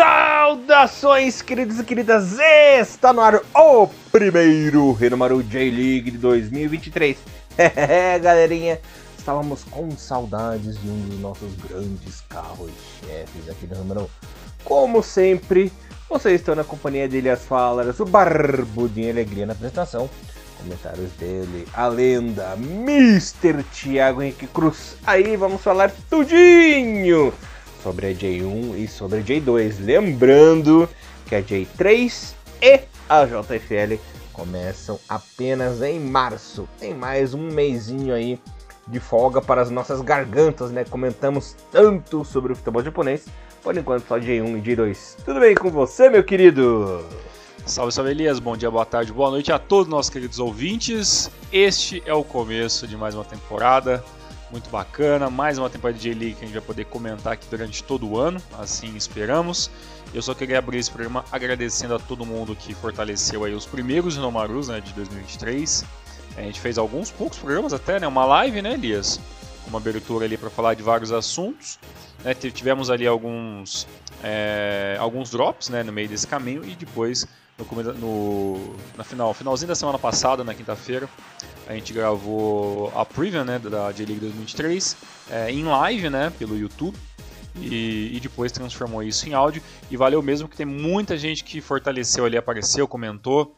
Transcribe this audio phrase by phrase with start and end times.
[0.00, 2.38] Saudações, queridos e queridas!
[2.80, 7.18] Está no ar o primeiro Renomaru J-League de 2023.
[7.58, 8.80] É, galerinha,
[9.18, 14.10] estávamos com saudades de um dos nossos grandes carros-chefes aqui no Renomaru.
[14.64, 15.70] Como sempre,
[16.08, 20.08] vocês estão na companhia dele, as falas, o Barbudinho Alegria na apresentação.
[20.56, 23.62] Comentários dele, a lenda Mr.
[23.64, 24.96] Thiago Henrique Cruz.
[25.06, 27.34] Aí vamos falar tudinho
[27.82, 29.76] sobre a J1 e sobre a J2.
[29.84, 30.88] Lembrando
[31.26, 33.98] que a J3 e a JFL
[34.32, 36.68] começam apenas em março.
[36.78, 38.38] Tem mais um mêsinho aí
[38.86, 40.84] de folga para as nossas gargantas, né?
[40.84, 43.26] Comentamos tanto sobre o futebol japonês.
[43.62, 45.16] Por enquanto só J1 e J2.
[45.24, 47.04] Tudo bem com você, meu querido?
[47.66, 51.30] Salve, salve Elias, bom dia, boa tarde, boa noite a todos nossos queridos ouvintes.
[51.52, 54.02] Este é o começo de mais uma temporada
[54.50, 55.30] muito bacana.
[55.30, 58.18] Mais uma temporada de J-League que a gente vai poder comentar aqui durante todo o
[58.18, 59.70] ano, assim esperamos.
[60.12, 64.16] Eu só queria abrir esse programa agradecendo a todo mundo que fortaleceu aí os primeiros
[64.16, 65.84] Nomarus né, de 2023.
[66.36, 69.20] A gente fez alguns poucos programas até, né, uma live, né, Elias?
[69.66, 71.78] Uma abertura ali para falar de vários assuntos.
[72.24, 73.86] Né, tivemos ali alguns,
[74.22, 77.26] é, alguns drops né, no meio desse caminho e depois
[77.58, 81.08] no, no, na final, finalzinho da semana passada, na quinta-feira,
[81.70, 84.96] a gente gravou a preview né, da J-League 2023
[85.30, 86.98] é, em live né, pelo YouTube.
[87.54, 89.62] E, e, depois transformou isso em áudio.
[89.88, 93.56] E valeu mesmo que tem muita gente que fortaleceu ali, apareceu, comentou,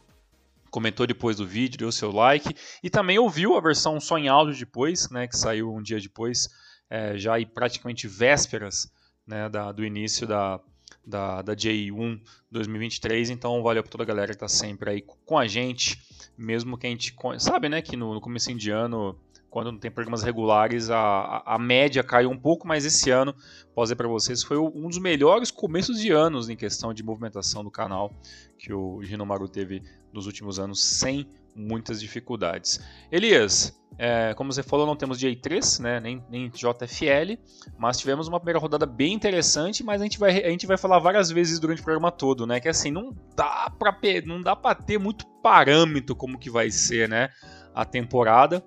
[0.70, 4.58] comentou depois do vídeo, deu seu like e também ouviu a versão só em áudio
[4.58, 6.50] depois, né, que saiu um dia depois,
[6.90, 8.92] é, já e praticamente vésperas
[9.26, 10.60] né, da, do início da,
[11.04, 13.30] da, da J1 2023.
[13.30, 16.00] Então, valeu para toda a galera que está sempre aí com a gente,
[16.36, 19.18] mesmo que a gente sabe, né, que no, no começo de ano,
[19.52, 23.34] quando não tem programas regulares, a, a, a média caiu um pouco, mas esse ano,
[23.74, 27.62] posso dizer para vocês, foi um dos melhores começos de anos em questão de movimentação
[27.62, 28.10] do canal
[28.56, 32.80] que o Ginomaru teve nos últimos anos, sem muitas dificuldades.
[33.10, 37.38] Elias, é, como você falou, não temos J3, né, nem, nem JFL,
[37.76, 40.98] mas tivemos uma primeira rodada bem interessante, mas a gente vai, a gente vai falar
[40.98, 43.94] várias vezes durante o programa todo, né, que assim, não dá para
[44.24, 47.28] não dá para ter muito parâmetro como que vai ser, né,
[47.74, 48.64] a temporada.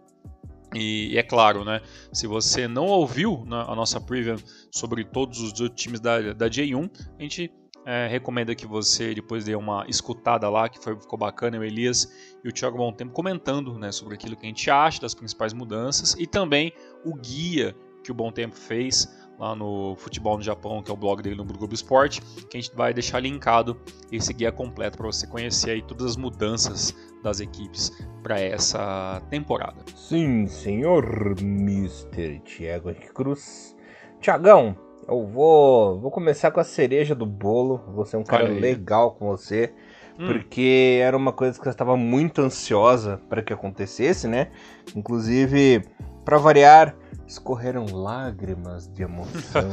[0.75, 1.81] E, e é claro, né,
[2.11, 4.35] se você não ouviu né, a nossa preview
[4.69, 7.51] sobre todos os times da, da J1, a gente
[7.85, 12.11] é, recomendo que você depois dê uma escutada lá, que foi, ficou bacana, o Elias
[12.43, 15.53] e o Thiago Bom Tempo comentando né, sobre aquilo que a gente acha das principais
[15.53, 16.73] mudanças e também
[17.05, 19.07] o guia que o Bom Tempo fez
[19.39, 22.61] lá no Futebol no Japão, que é o blog dele no Globo Esporte, que a
[22.61, 23.79] gente vai deixar linkado
[24.11, 27.91] esse guia completo para você conhecer aí todas as mudanças das equipes
[28.21, 29.77] para essa temporada.
[29.95, 32.39] Sim, senhor Mr.
[32.39, 33.75] Thiago Cruz.
[34.21, 37.83] Tiagão, eu vou, vou começar com a cereja do bolo.
[37.93, 39.73] Vou ser um cara legal com você.
[40.19, 40.27] Hum.
[40.27, 44.49] Porque era uma coisa que eu estava muito ansiosa para que acontecesse, né?
[44.95, 45.83] Inclusive,
[46.23, 46.95] para variar,
[47.27, 49.69] escorreram lágrimas de emoção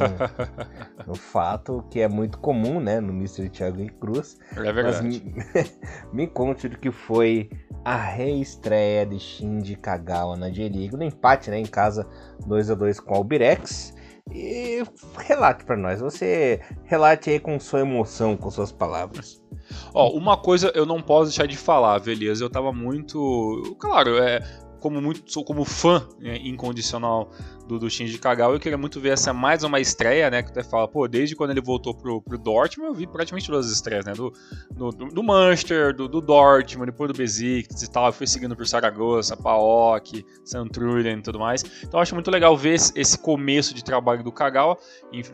[1.06, 3.48] no fato que é muito comum, né, no Mr.
[3.48, 4.38] Thiago e Cruz.
[4.56, 5.02] É verdade.
[5.02, 5.34] Me,
[6.12, 7.50] me conte do que foi
[7.84, 12.06] a reestreia de Shinji Kagawa na J-League, no empate, né, em casa
[12.46, 13.94] 2 a 2 com o Albirex.
[14.30, 14.82] E
[15.18, 16.00] relate para nós.
[16.00, 19.42] Você relate aí com sua emoção, com suas palavras.
[19.92, 22.44] Ó, uma coisa eu não posso deixar de falar, beleza?
[22.44, 23.76] Eu tava muito.
[23.78, 24.40] Claro, é
[24.82, 27.30] como muito sou como fã né, incondicional
[27.68, 30.42] do, do Shinji Kagawa, eu queria muito ver essa mais uma estreia, né?
[30.42, 33.66] Que até fala, pô, desde quando ele voltou pro, pro Dortmund, eu vi praticamente todas
[33.66, 34.12] as estreias, né?
[34.12, 34.32] Do,
[34.72, 38.66] do, do Manchester, do, do Dortmund, depois do Besiktas e tal, eu fui seguindo por
[38.66, 41.64] Saragossa, PAOK, Santruden e tudo mais.
[41.84, 44.76] Então acho muito legal ver esse, começo de trabalho do Kagawa,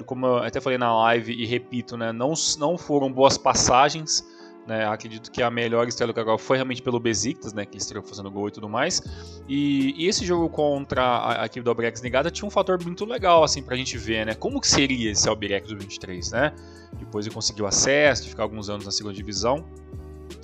[0.05, 2.13] como eu até falei na live e repito, né?
[2.13, 4.23] Não, não foram boas passagens,
[4.69, 8.05] né, acredito que a melhor estreia do Kagawa foi realmente pelo Besiktas, né, que estreou
[8.05, 9.03] fazendo gol e tudo mais.
[9.49, 13.07] E, e esse jogo contra a, a equipe do Albirex Negada tinha um fator muito
[13.07, 14.35] legal assim pra gente ver, né?
[14.35, 16.53] Como que seria esse Albirex do 23, né?
[16.99, 19.65] Depois ele conseguiu acesso, de ficar alguns anos na segunda divisão.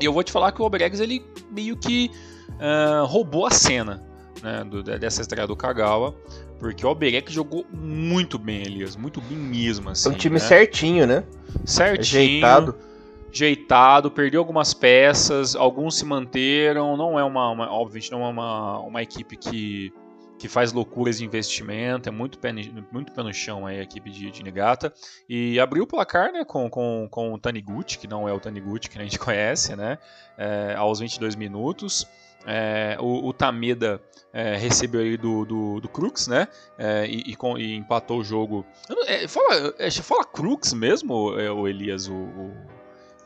[0.00, 2.10] E eu vou te falar que o Albirex ele meio que
[2.52, 4.02] uh, roubou a cena,
[4.42, 6.14] né, do, dessa estreia do Kagawa,
[6.58, 9.90] porque o Alberex jogou muito bem, Elias, muito bem mesmo.
[9.90, 10.40] Assim, é um time né?
[10.40, 11.24] certinho, né?
[11.66, 12.00] Certinho.
[12.00, 12.93] Ajeitado
[13.34, 16.96] jeitado, perdeu algumas peças, alguns se manteram.
[16.96, 19.92] Não é uma, uma obviamente, não é uma, uma equipe que,
[20.38, 22.52] que faz loucuras de investimento, é muito pé,
[22.92, 24.92] muito pé no chão aí, a equipe de, de Negata.
[25.28, 28.88] E abriu o placar né, com, com, com o Taniguchi, que não é o Taniguchi
[28.88, 29.98] que a gente conhece, né,
[30.38, 32.06] é, aos 22 minutos.
[32.46, 36.46] É, o, o, Tameda é, recebeu aí do, do, do Crux, né?
[36.76, 38.66] É, e, e, com, e, empatou o jogo.
[39.06, 42.52] É, fala, é, fala Crux mesmo, o Elias, o, o,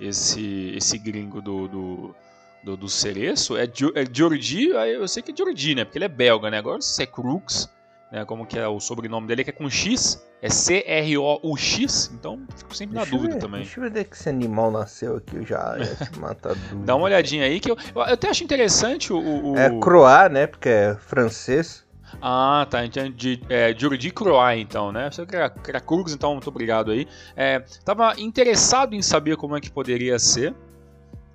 [0.01, 2.15] esse, esse gringo do, do,
[2.63, 3.57] do, do Cereço?
[3.57, 5.85] É, é Jordi, eu sei que é Jordi, né?
[5.85, 6.59] Porque ele é belga, né?
[6.59, 7.71] Agora se é Crux,
[8.11, 8.25] né?
[8.25, 10.25] Como que é o sobrenome dele, que é com X.
[10.41, 13.63] É C-R-O-U-X, então fico sempre na dúvida ver, também.
[13.63, 16.85] Deixa eu ver que esse animal nasceu aqui, já, já te mata dúvida.
[16.85, 19.19] Dá uma olhadinha aí, que eu, eu até acho interessante o...
[19.19, 19.57] o...
[19.57, 21.85] É Croat, né, porque é francês.
[22.21, 25.11] Ah, tá, então de, é, Jordi Croat, então, né?
[25.11, 27.07] Você que era, era então muito obrigado aí.
[27.37, 30.55] É, tava interessado em saber como é que poderia ser,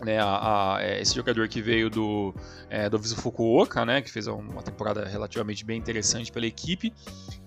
[0.04, 2.34] né, a, a, é, esse jogador que veio do,
[2.70, 6.94] é, do Visu Fukuoka, né, que fez uma temporada relativamente bem interessante pela equipe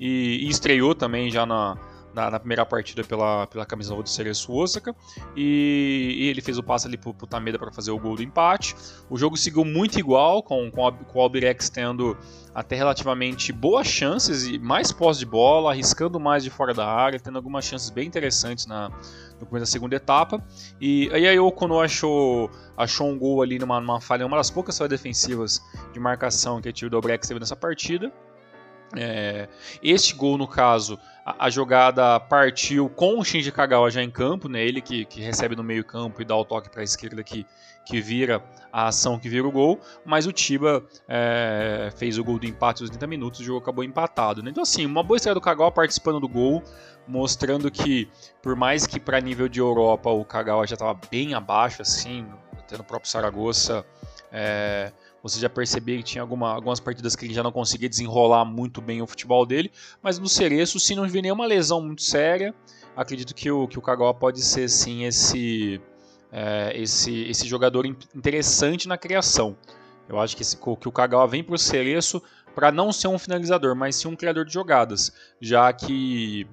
[0.01, 1.77] e, e estreou também já na,
[2.17, 4.97] na, na, primeira partida pela, pela camisa do Cereço Osaka
[5.37, 8.23] e, e, ele fez o passe ali pro, pro Tameda para fazer o gol do
[8.23, 8.75] empate.
[9.11, 12.17] O jogo seguiu muito igual, com, com, a, com o Albirex tendo
[12.55, 17.21] até relativamente boas chances e mais pós de bola, arriscando mais de fora da área,
[17.21, 18.89] tendo algumas chances bem interessantes na,
[19.39, 20.43] no começo da segunda etapa.
[20.81, 24.79] E aí o Okono achou, achou um gol ali numa, numa falha, uma das poucas
[24.79, 25.61] falhas defensivas
[25.93, 28.11] de marcação que a time do Obrex teve nessa partida.
[28.95, 29.49] É,
[29.83, 34.49] este gol, no caso, a, a, jogada partiu com o Shinji Kagawa já em campo,
[34.49, 34.65] né?
[34.65, 37.45] ele que, que recebe no meio campo e dá o toque para a esquerda que,
[37.85, 38.43] que vira
[38.73, 42.83] a ação que vira o gol, mas o Tiba é, fez o gol do empate
[42.83, 44.43] aos 30 minutos, o jogo acabou empatado.
[44.43, 44.51] Né?
[44.51, 46.63] Então assim, uma boa estreia do Kagawa participando do gol,
[47.09, 48.09] mostrando que
[48.41, 52.27] por mais que para nível de Europa o Kagawa já estava bem abaixo, assim,
[52.69, 53.85] tendo o próprio Saragossa...
[54.33, 54.93] É,
[55.29, 58.81] você já percebia que tinha alguma, algumas partidas que ele já não conseguia desenrolar muito
[58.81, 59.71] bem o futebol dele,
[60.03, 62.55] mas no Cereço, se não vir nenhuma lesão muito séria,
[62.97, 65.81] acredito que o, que o Kagawa pode ser sim esse,
[66.33, 69.57] é, esse, esse jogador interessante na criação.
[70.09, 72.23] Eu acho que, esse, que o Kagawa vem para o Cereço
[72.55, 76.49] para não ser um finalizador, mas sim um criador de jogadas, já que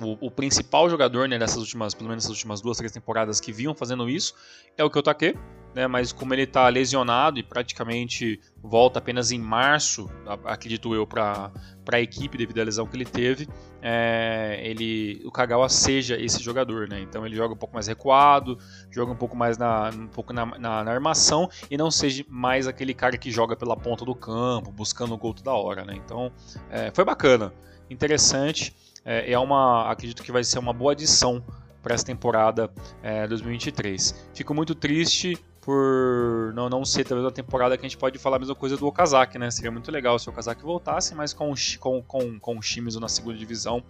[0.00, 3.52] o, o, principal jogador né, dessas últimas, pelo menos essas últimas duas, três temporadas que
[3.52, 4.34] vinham fazendo isso
[4.76, 5.34] é o Kyotaque,
[5.74, 10.10] né, mas como ele está lesionado e praticamente volta apenas em março,
[10.44, 11.52] acredito eu, para
[11.92, 13.48] a equipe devido à lesão que ele teve,
[13.82, 16.88] é, ele, o Kagawa seja esse jogador.
[16.88, 18.58] Né, então ele joga um pouco mais recuado,
[18.90, 22.66] joga um pouco mais na, um pouco na, na, na armação e não seja mais
[22.66, 25.84] aquele cara que joga pela ponta do campo, buscando o gol toda hora.
[25.84, 26.32] Né, então
[26.70, 27.52] é, foi bacana,
[27.90, 28.74] interessante
[29.06, 31.42] é, é uma, acredito que vai ser uma boa adição
[31.80, 32.68] para essa temporada
[33.00, 34.28] é, 2023.
[34.34, 38.36] Fico muito triste por não, não ser talvez uma temporada que a gente pode falar
[38.36, 39.50] a mesma coisa do Okazaki, né?
[39.50, 43.08] Seria muito legal se o Okazaki voltasse, mas com, com, com, com o Shimizu na
[43.08, 43.82] segunda divisão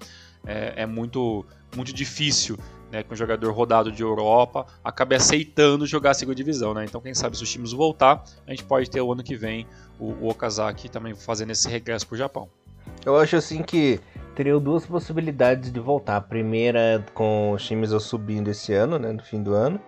[0.47, 2.59] é, é muito, muito difícil
[2.93, 6.85] né, que um jogador rodado de Europa acabe aceitando jogar a segunda divisão, né?
[6.85, 9.67] Então, quem sabe se o Shimizu voltar, a gente pode ter o ano que vem
[9.99, 12.49] o, o Okazaki também fazendo esse regresso para o Japão.
[13.05, 14.01] Eu acho assim que
[14.37, 16.17] teriam duas possibilidades de voltar.
[16.17, 19.81] A primeira com o Shimizu subindo esse ano, né, no fim do ano.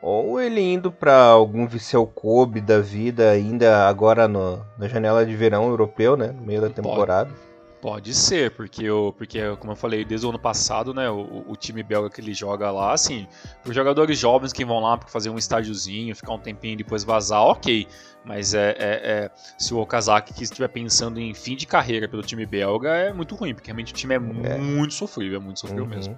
[0.00, 5.34] Ou ele indo para algum Viseu Kobe da vida, ainda agora no, na janela de
[5.34, 7.30] verão europeu, né, no meio da temporada.
[7.30, 7.51] Pode.
[7.82, 11.56] Pode ser, porque, eu, porque como eu falei, desde o ano passado, né, o, o
[11.56, 13.26] time belga que ele joga lá, assim,
[13.66, 17.02] os jogadores jovens que vão lá para fazer um estágiozinho, ficar um tempinho e depois
[17.02, 17.88] vazar, ok.
[18.24, 22.22] Mas é, é, é, se o Okazaki que estiver pensando em fim de carreira pelo
[22.22, 24.58] time belga, é muito ruim, porque realmente o time é, é.
[24.58, 25.90] muito sofrível, é muito sofrível uhum.
[25.90, 26.16] mesmo.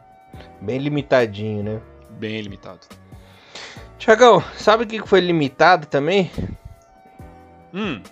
[0.61, 1.81] Bem limitadinho, né?
[2.11, 2.81] Bem limitado.
[3.97, 6.31] Tiagão, sabe o que foi limitado também?
[7.73, 8.03] Hum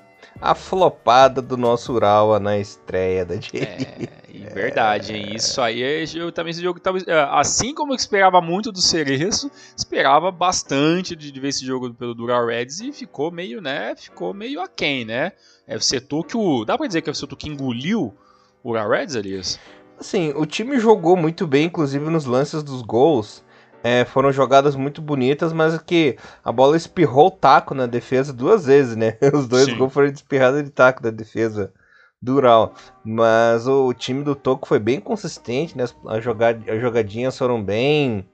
[0.41, 5.35] a flopada do nosso Urawa na estreia da J É, verdade, hein?
[5.35, 5.83] Isso aí,
[6.15, 11.39] eu também esse jogo é, assim como eu esperava muito do Cereço, esperava bastante de,
[11.39, 13.95] ver esse jogo pelo Dural Reds e ficou meio, né?
[13.97, 15.33] Ficou meio aquém, né?
[15.67, 16.65] É o setor que o.
[16.65, 18.15] Dá pra dizer que é o setor que engoliu
[18.63, 19.61] o Ural Reds, Elias?
[19.99, 23.45] Assim, o time jogou muito bem, inclusive nos lances dos gols.
[23.85, 28.67] É, foram jogadas muito bonitas, mas que a bola espirrou o taco na defesa duas
[28.67, 29.17] vezes, né?
[29.35, 29.77] Os dois Sim.
[29.77, 31.73] gols foram espirrados de taco da defesa
[32.21, 32.75] dural.
[33.05, 35.85] Mas o time do Toco foi bem consistente, né?
[36.07, 38.25] As, jogad as jogadinhas foram bem,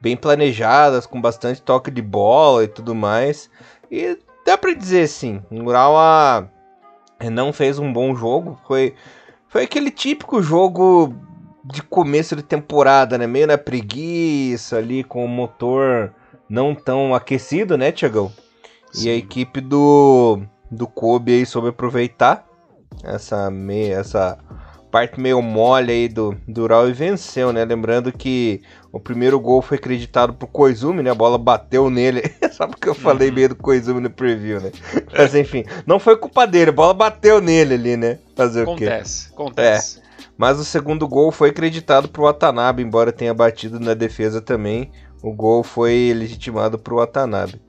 [0.00, 3.50] bem planejadas, com bastante toque de bola e tudo mais.
[3.90, 4.16] E
[4.46, 6.48] dá pra dizer assim, o Ural
[7.30, 8.94] não fez um bom jogo, foi,
[9.48, 11.14] foi aquele típico jogo
[11.64, 13.26] de começo de temporada, né?
[13.26, 16.12] Meio na preguiça ali, com o motor
[16.48, 18.32] não tão aquecido, né, Tiagão?
[18.98, 22.46] E a equipe do, do Kobe aí soube aproveitar
[23.02, 24.38] essa, meia, essa
[24.90, 27.64] parte meio mole aí do, do Ural e venceu, né?
[27.64, 28.60] Lembrando que
[28.92, 31.10] o primeiro gol foi acreditado pro Koizumi, né?
[31.10, 32.22] A bola bateu nele.
[32.52, 33.34] Só porque eu falei uhum.
[33.34, 34.70] meio do Koizumi no preview, né?
[35.16, 38.18] Mas enfim, não foi culpa dele, a bola bateu nele ali, né?
[38.36, 39.32] Fazer acontece, o quê?
[39.32, 40.01] Acontece, acontece.
[40.36, 44.90] Mas o segundo gol foi acreditado pro Watanabe, embora tenha batido na defesa também.
[45.22, 47.60] O gol foi legitimado pro Watanabe.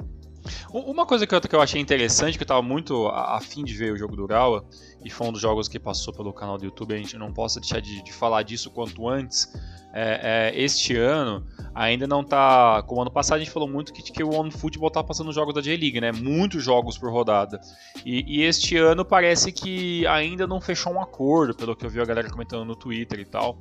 [0.73, 3.93] Uma coisa que eu, que eu achei interessante, que eu estava muito afim de ver
[3.93, 4.65] o jogo do Urawa,
[5.03, 7.59] e foi um dos jogos que passou pelo canal do YouTube, a gente não possa
[7.59, 9.53] deixar de, de falar disso quanto antes.
[9.95, 11.45] É, é, este ano
[11.75, 12.81] ainda não está.
[12.87, 15.53] Como ano passado a gente falou muito que, que o One Football tá passando jogos
[15.53, 16.11] da J-League, né?
[16.11, 17.61] Muitos jogos por rodada.
[18.03, 22.01] E, e, este ano parece que ainda não fechou um acordo, pelo que eu vi
[22.01, 23.59] a galera comentando no Twitter e tal.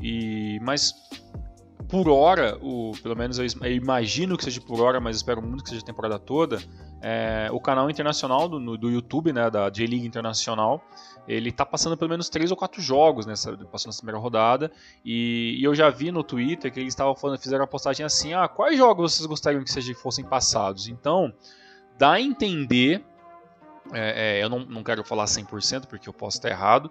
[0.00, 0.94] E, mas
[1.88, 5.64] por hora, o, pelo menos eu, eu, imagino que seja por hora, mas espero muito
[5.64, 6.58] que seja a temporada toda,
[7.02, 10.80] é, o canal internacional do, no, do YouTube, né, da J-League Internacional,
[11.26, 14.70] ele está passando pelo menos três ou quatro jogos nessa, passando nessa primeira rodada,
[15.04, 18.46] e, e, eu já vi no Twitter que eles estavam fizeram uma postagem assim, ah,
[18.46, 20.86] quais jogos vocês gostariam que sejam, fossem passados?
[20.86, 21.32] Então,
[21.98, 23.04] dá a entender,
[23.92, 26.88] é, é, eu não, não quero falar 100% porque eu posso estar errado,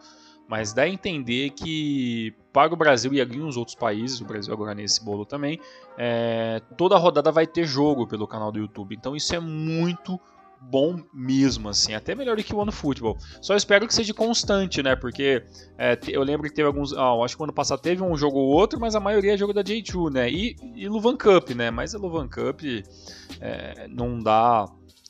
[0.51, 4.75] mas dá a entender que para o Brasil e alguns outros países, o Brasil agora
[4.75, 5.57] nesse bolo também,
[5.97, 8.93] é, toda rodada vai ter jogo pelo canal do YouTube.
[8.93, 10.19] Então isso é muito
[10.59, 13.17] bom mesmo, assim, até melhor do que o ano futebol.
[13.41, 14.93] Só espero que seja constante, né?
[14.93, 15.41] Porque
[15.77, 16.91] é, eu lembro que teve alguns.
[16.91, 19.53] Ah, acho que ano passado teve um jogo ou outro, mas a maioria é jogo
[19.53, 20.29] da J2, né?
[20.29, 21.71] E, e Luvan Cup, né?
[21.71, 22.59] Mas a Luvan Cup
[23.39, 24.65] é, não dá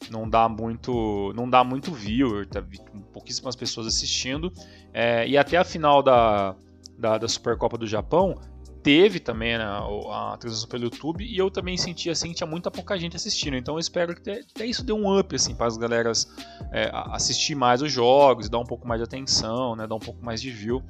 [0.10, 2.64] não dá muito não dá muito viewer, tá
[3.12, 4.52] pouquíssimas pessoas assistindo.
[4.94, 6.56] É, e até a final da,
[6.98, 8.40] da, da, Supercopa do Japão
[8.82, 12.98] teve também né, a, transmissão pelo YouTube e eu também senti assim tinha muita pouca
[12.98, 13.56] gente assistindo.
[13.56, 16.28] Então eu espero que até isso dê um up assim para as galeras
[16.72, 20.24] é, assistir mais os jogos, dar um pouco mais de atenção, né, dar um pouco
[20.24, 20.84] mais de view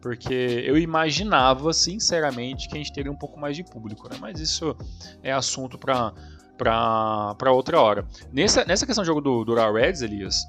[0.00, 4.16] porque eu imaginava, sinceramente, que a gente teria um pouco mais de público, né?
[4.20, 4.76] Mas isso
[5.20, 6.12] é assunto para
[6.56, 8.06] para outra hora.
[8.32, 10.46] Nessa, nessa questão do jogo do, do Reds, Elias,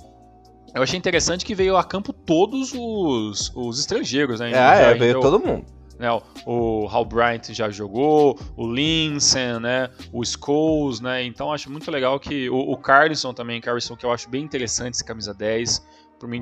[0.74, 4.52] eu achei interessante que veio a campo todos os, os estrangeiros, né?
[4.52, 5.66] É, é veio todo mundo.
[6.00, 6.08] Né,
[6.46, 12.20] o Hal Bryant já jogou, o Linsen, né, o Scholes, né, então acho muito legal
[12.20, 15.84] que o, o Carlson também, Carlson que eu acho bem interessante esse camisa 10,
[16.20, 16.40] para mim,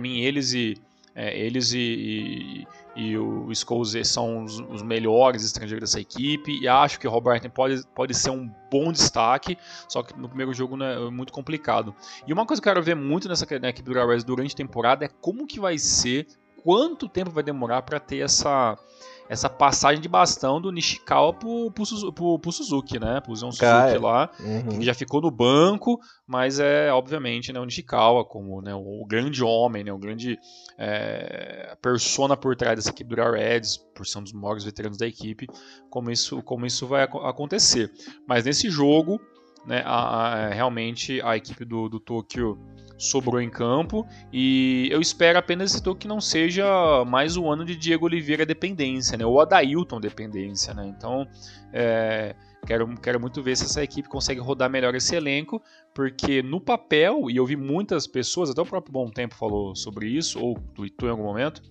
[0.00, 0.74] mim eles e
[1.14, 2.66] é, eles e, e,
[2.96, 7.48] e o Scholes são os, os, melhores estrangeiros dessa equipe e acho que o Roberto
[7.50, 11.94] pode, pode ser um bom destaque, só que no primeiro jogo né, é muito complicado.
[12.26, 14.56] E uma coisa que eu quero ver muito nessa na equipe do Ravens durante a
[14.56, 16.26] temporada é como que vai ser,
[16.64, 18.78] quanto tempo vai demorar para ter essa
[19.28, 23.20] essa passagem de bastão do Nishikawa pro, pro, pro, pro Suzuki, né?
[23.20, 24.78] Pro Zion Suzuki lá, uhum.
[24.78, 29.42] que já ficou no banco, mas é obviamente né, o Nishikawa como né, o, grande
[29.42, 30.38] homem, né, o grande
[30.78, 35.06] é, persona por trás dessa equipe do Reds, por ser um dos maiores veteranos da
[35.06, 35.46] equipe,
[35.90, 37.90] como isso, como isso vai acontecer.
[38.26, 39.20] Mas nesse jogo,
[39.66, 42.58] né, a, a, realmente a equipe do, do Tokyo
[42.98, 47.76] sobrou em campo e eu espero apenas esse que não seja mais o ano de
[47.76, 49.26] Diego Oliveira dependência, né?
[49.26, 50.86] Ou Adailton dependência, né?
[50.86, 51.26] Então,
[51.72, 52.34] é,
[52.66, 55.62] quero, quero muito ver se essa equipe consegue rodar melhor esse elenco,
[55.94, 60.08] porque no papel, e eu vi muitas pessoas, até o próprio Bom Tempo falou sobre
[60.08, 61.62] isso, ou tweetou em algum momento,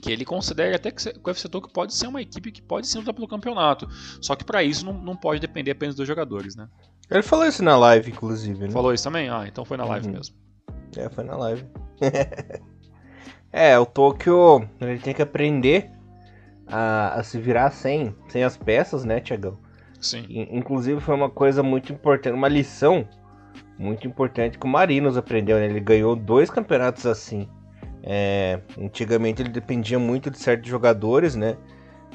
[0.00, 2.98] que ele considera até que o FC Tokyo pode ser uma equipe que pode sim
[2.98, 3.88] lutar pelo campeonato.
[4.20, 6.68] Só que para isso não, não pode depender apenas dos jogadores, né?
[7.10, 8.70] Ele falou isso na live, inclusive, né?
[8.70, 9.28] Falou isso também?
[9.28, 10.12] Ah, então foi na live uhum.
[10.14, 10.34] mesmo.
[10.96, 11.64] É, foi na live.
[13.52, 15.90] é, o Tokyo, ele tem que aprender
[16.66, 19.58] a, a, se virar sem, sem as peças, né, Tiagão?
[20.00, 20.24] Sim.
[20.28, 23.08] Inclusive foi uma coisa muito importante, uma lição
[23.78, 25.66] muito importante que o Marinos aprendeu, né?
[25.66, 27.48] Ele ganhou dois campeonatos assim.
[28.02, 31.56] É, antigamente ele dependia muito de certos jogadores, né?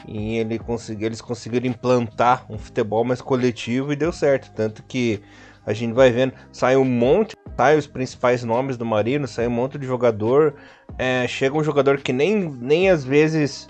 [0.08, 4.52] E ele consegui, eles conseguiram implantar um futebol mais coletivo e deu certo.
[4.54, 5.22] Tanto que
[5.66, 9.52] a gente vai vendo, sai um monte, sai os principais nomes do Marino, sai um
[9.52, 10.56] monte de jogador.
[10.98, 13.68] É, chega um jogador que nem, nem às vezes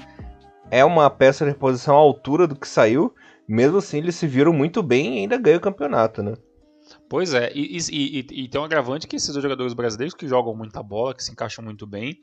[0.72, 3.14] é uma peça de reposição à altura do que saiu.
[3.48, 6.36] Mesmo assim, eles se viram muito bem e ainda ganham o campeonato, né?
[7.10, 10.28] Pois é, e, e, e, e tem um agravante que esses dois jogadores brasileiros que
[10.28, 12.20] jogam muita bola, que se encaixam muito bem,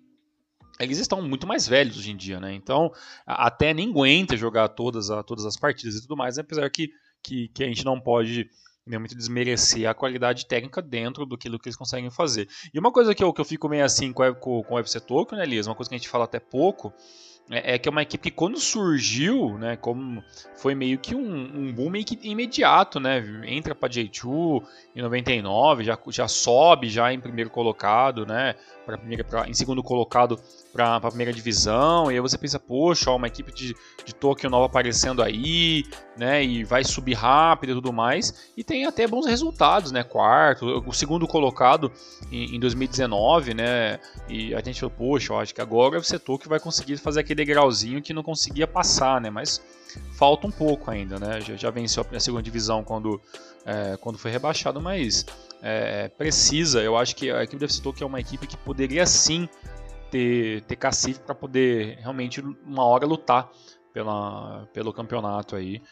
[0.78, 2.52] eles estão muito mais velhos hoje em dia, né?
[2.54, 2.92] Então,
[3.26, 6.42] até nem aguenta jogar todas, a, todas as partidas e tudo mais, né?
[6.42, 6.90] apesar que,
[7.22, 8.48] que, que a gente não pode
[8.86, 12.48] nem muito desmerecer a qualidade técnica dentro do que, do que eles conseguem fazer.
[12.72, 15.00] E uma coisa que eu, que eu fico meio assim com, com, com o UFC
[15.00, 15.66] Tokyo, né, Elias?
[15.66, 16.94] Uma coisa que a gente fala até pouco,
[17.50, 20.22] é, é, que é uma equipe que quando surgiu, né, como
[20.56, 24.64] foi meio que um, um boom meio que imediato, né, entra para J2
[24.94, 28.56] em 99, já, já sobe já em primeiro colocado, né,
[28.86, 30.40] pra primeira, pra, em segundo colocado
[30.72, 33.74] para a primeira divisão, e aí você pensa, poxa, ó, uma equipe de,
[34.04, 35.84] de Tokyo nova aparecendo aí,
[36.16, 40.82] né, e vai subir rápido e tudo mais, e tem até bons resultados, né, quarto,
[40.86, 41.90] o segundo colocado
[42.30, 46.48] em, em 2019, né, e a gente falou, poxa, eu acho que agora o Tokyo
[46.48, 49.60] vai conseguir fazer aquele degrauzinho que não conseguia passar, né, mas
[50.12, 53.20] falta um pouco ainda, né, já, já venceu a segunda divisão quando,
[53.64, 55.26] é, quando foi rebaixado, mas
[55.68, 59.04] é, precisa, eu acho que a equipe do FC Tokyo é uma equipe que poderia
[59.04, 59.48] sim
[60.12, 63.50] ter, ter cacife para poder realmente uma hora lutar
[63.92, 65.82] pela, pelo campeonato aí,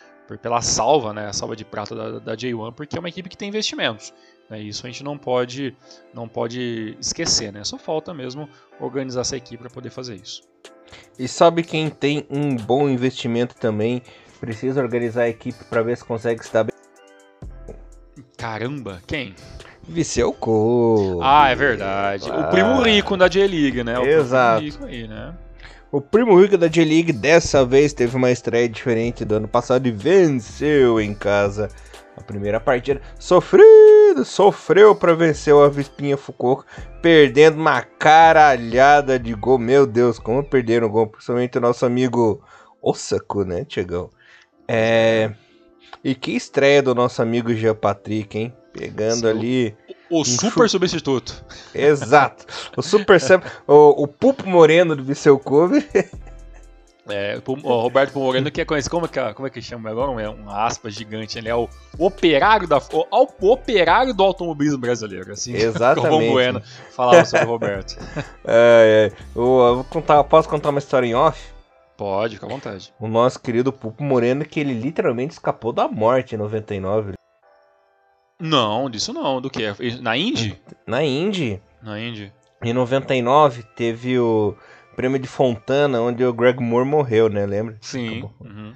[0.41, 3.37] pela salva, né, a salva de prata da, da J1, porque é uma equipe que
[3.37, 4.15] tem investimentos.
[4.49, 5.77] Né, isso a gente não pode,
[6.15, 7.65] não pode esquecer, né?
[7.65, 10.43] Só falta mesmo organizar essa equipe para poder fazer isso.
[11.19, 14.03] E sabe quem tem um bom investimento também?
[14.39, 16.74] Precisa organizar a equipe para ver se consegue estar bem.
[18.45, 19.35] Caramba, quem?
[19.89, 21.19] Viseu Kobe.
[21.23, 22.31] Ah, é verdade.
[22.31, 22.41] Ah.
[22.41, 23.99] O primo rico da J-League, né?
[23.99, 24.61] O Exato.
[24.61, 25.35] Primo rico aí, né?
[25.91, 29.91] O primo rico da J-League dessa vez teve uma estreia diferente do ano passado e
[29.91, 31.71] venceu em casa
[32.19, 33.01] a primeira partida.
[33.19, 36.67] Sofrido, sofreu para vencer o Avispinha Fukuoka,
[37.01, 39.59] perdendo uma caralhada de gol.
[39.59, 42.45] Meu Deus, como perderam o gol, principalmente o nosso amigo
[42.83, 44.11] Osako, né, Tiagão?
[44.69, 45.33] É...
[46.05, 48.53] E que estreia do nosso amigo Jean Patrick, hein?
[48.75, 49.77] Pegando Sim, ali.
[50.11, 51.43] O, o super substituto.
[51.75, 52.45] Exato.
[52.77, 53.19] O super.
[53.67, 55.83] o, o Pupo Moreno do Viseu Kobe.
[57.09, 60.23] É, o Roberto Moreno que é conhecido, como é que, como é que chama agora?
[60.23, 61.69] É um aspas gigante, ele é o,
[61.99, 65.53] operário da o, o, operário do automobilismo brasileiro, assim.
[65.57, 66.29] Exatamente.
[66.29, 67.99] o Bueno falava sobre o Roberto.
[68.47, 69.17] é, é.
[69.37, 71.54] Eu, eu contar, posso contar uma história em off?
[71.97, 72.93] Pode, fica à vontade.
[72.99, 77.13] O nosso querido Pupo Moreno que ele literalmente escapou da morte em 99.
[78.41, 79.41] Não, disso não.
[79.41, 79.63] Do que?
[80.01, 80.61] Na Indy?
[80.87, 81.63] Na Indy.
[81.83, 82.33] Na Indy.
[82.63, 84.57] Em 99 teve o
[84.97, 87.47] prêmio de Fontana, onde o Greg Moore morreu, né?
[87.47, 87.77] Lembra?
[87.81, 88.29] Sim.
[88.41, 88.75] Uhum.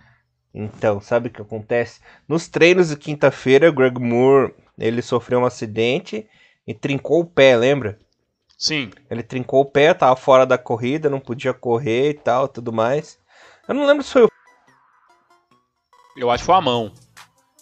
[0.54, 2.00] Então, sabe o que acontece?
[2.26, 6.26] Nos treinos de quinta-feira, o Greg Moore ele sofreu um acidente
[6.66, 7.98] e trincou o pé, lembra?
[8.58, 8.90] Sim.
[9.08, 13.16] Ele trincou o pé, tava fora da corrida, não podia correr e tal, tudo mais.
[13.68, 14.28] Eu não lembro se foi o.
[16.16, 16.92] Eu acho que foi a mão.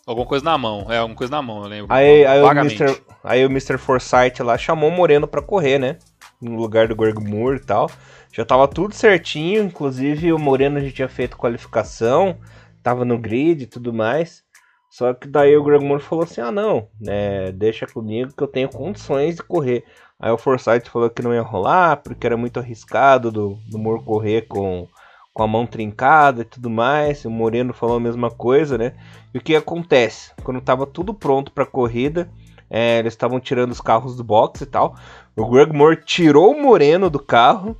[0.06, 1.92] Alguma coisa na mão, é, alguma coisa na mão, eu lembro.
[1.92, 3.76] Aí, aí, o, Mr., aí o Mr.
[3.76, 5.98] Forsyth lá chamou o Moreno pra correr, né?
[6.40, 7.90] No lugar do Greg Moore e tal.
[8.32, 12.38] Já tava tudo certinho, inclusive o Moreno já tinha feito qualificação,
[12.82, 14.44] tava no grid e tudo mais.
[14.88, 18.48] Só que daí o Greg Moore falou assim: ah, não, é, deixa comigo que eu
[18.48, 19.84] tenho condições de correr.
[20.18, 24.42] Aí o Forsyth falou que não ia rolar, porque era muito arriscado do, do correr
[24.48, 24.88] com
[25.36, 27.26] com a mão trincada e tudo mais.
[27.26, 28.94] O Moreno falou a mesma coisa, né?
[29.34, 30.32] E o que acontece?
[30.42, 32.30] Quando estava tudo pronto para a corrida,
[32.70, 34.96] é, eles estavam tirando os carros do box e tal.
[35.36, 37.76] O Greg Moore tirou o Moreno do carro,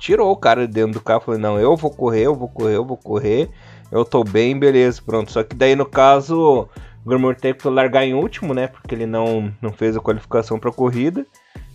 [0.00, 1.20] tirou o cara dentro do carro.
[1.20, 3.48] Falou: Não, eu vou correr, eu vou correr, eu vou correr.
[3.92, 5.30] Eu tô bem, beleza, pronto.
[5.30, 6.68] Só que daí no caso,
[7.04, 8.66] Moore teve que largar em último, né?
[8.66, 11.26] Porque ele não, não fez a qualificação para a corrida.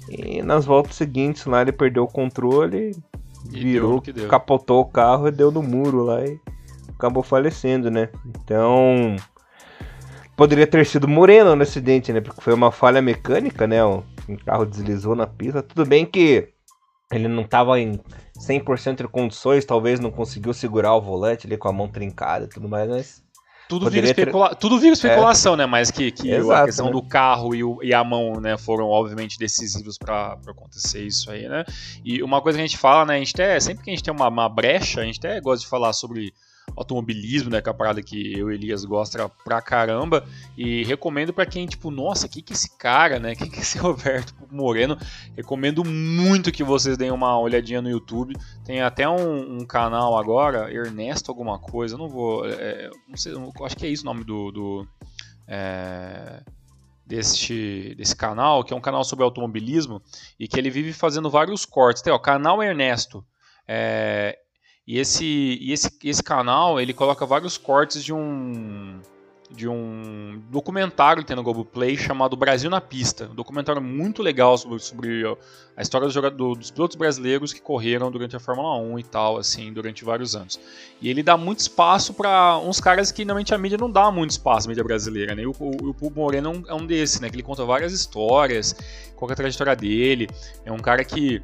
[0.09, 2.95] E nas voltas seguintes lá ele perdeu o controle,
[3.45, 6.39] virou, capotou o carro e deu no muro lá e
[6.97, 8.09] acabou falecendo, né?
[8.25, 9.15] Então,
[10.35, 12.21] poderia ter sido Moreno no acidente, né?
[12.21, 13.83] Porque foi uma falha mecânica, né?
[13.83, 14.03] O,
[14.45, 15.61] carro deslizou na pista.
[15.61, 16.49] Tudo bem que
[17.11, 17.99] ele não estava em
[18.37, 22.47] 100% de condições, talvez não conseguiu segurar o volante ali com a mão trincada e
[22.49, 23.23] tudo mais, mas
[23.69, 24.49] tudo vira, especula...
[24.49, 24.55] ter...
[24.55, 25.57] Tudo vira especulação, é.
[25.57, 25.65] né?
[25.67, 26.91] Mas que, que Exato, a questão né?
[26.91, 31.47] do carro e, o, e, a mão, né, foram obviamente decisivos para acontecer isso aí,
[31.47, 31.63] né?
[32.03, 33.15] E uma coisa que a gente fala, né?
[33.15, 35.63] A gente até, sempre que a gente tem uma, uma brecha, a gente até gosta
[35.63, 36.33] de falar sobre
[36.79, 37.61] automobilismo, né?
[37.61, 40.25] Que é a parada que eu e Elias gosta pra caramba.
[40.57, 43.35] E recomendo para quem, tipo, nossa, que que esse cara, né?
[43.35, 44.97] Que é esse Roberto Moreno?
[45.35, 48.35] Recomendo muito que vocês deem uma olhadinha no YouTube.
[48.65, 52.45] Tem até um, um canal agora, Ernesto alguma coisa, não vou.
[52.45, 54.51] É, não sei, acho que é isso o nome do.
[54.51, 54.87] do
[55.47, 56.41] é,
[57.05, 59.99] deste, desse canal, que é um canal sobre automobilismo,
[60.39, 62.03] e que ele vive fazendo vários cortes.
[62.03, 63.25] Tem, ó, canal Ernesto.
[63.67, 64.37] É,
[64.89, 65.23] e esse,
[65.61, 68.99] e esse, esse canal, ele coloca vários cortes de um
[69.51, 73.29] de um documentário que tem no Globoplay chamado Brasil na Pista.
[73.31, 75.37] Um documentário muito legal sobre, sobre
[75.75, 79.37] a história dos, jogadores, dos pilotos brasileiros que correram durante a Fórmula 1 e tal,
[79.37, 80.59] assim, durante vários anos.
[80.99, 84.31] E ele dá muito espaço para uns caras que normalmente a mídia não dá muito
[84.31, 85.43] espaço, a mídia brasileira, né?
[85.43, 87.29] E o, o, Moreno é um, é um desses, né?
[87.29, 88.75] Que ele conta várias histórias,
[89.15, 90.27] qual é a trajetória dele.
[90.65, 91.41] É um cara que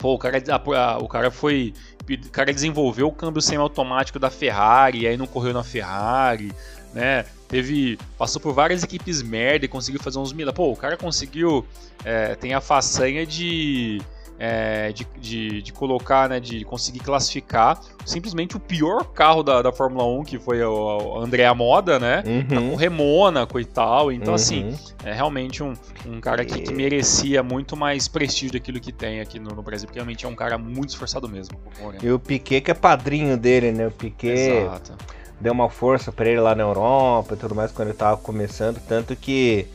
[0.00, 1.72] pô, o cara, a, o cara foi.
[2.08, 6.52] O cara desenvolveu o câmbio semiautomático da Ferrari, aí não correu na Ferrari,
[6.92, 7.24] né?
[7.50, 10.56] teve passou por várias equipes merda e conseguiu fazer uns milagres.
[10.56, 11.66] Pô, o cara conseguiu
[12.04, 14.00] é, tem a façanha de
[14.42, 19.70] é, de, de, de, colocar, né, de conseguir classificar simplesmente o pior carro da, da
[19.70, 22.22] Fórmula 1, que foi o, o André Moda, né?
[22.26, 22.46] Uhum.
[22.48, 24.10] Tá com Remônaco e tal.
[24.10, 24.68] Então, assim, uhum.
[24.70, 25.74] assim, é realmente um,
[26.06, 29.86] um cara que, que, merecia muito mais prestígio daquilo que tem aqui no, no, Brasil,
[29.86, 31.58] porque realmente é um cara muito esforçado mesmo.
[32.02, 33.88] E o Piquet, que é padrinho dele, né?
[33.88, 34.62] O Piquet.
[34.62, 34.94] Exato.
[35.38, 38.80] Deu uma força para ele lá na Europa e tudo mais quando ele tava começando.
[38.88, 39.66] Tanto que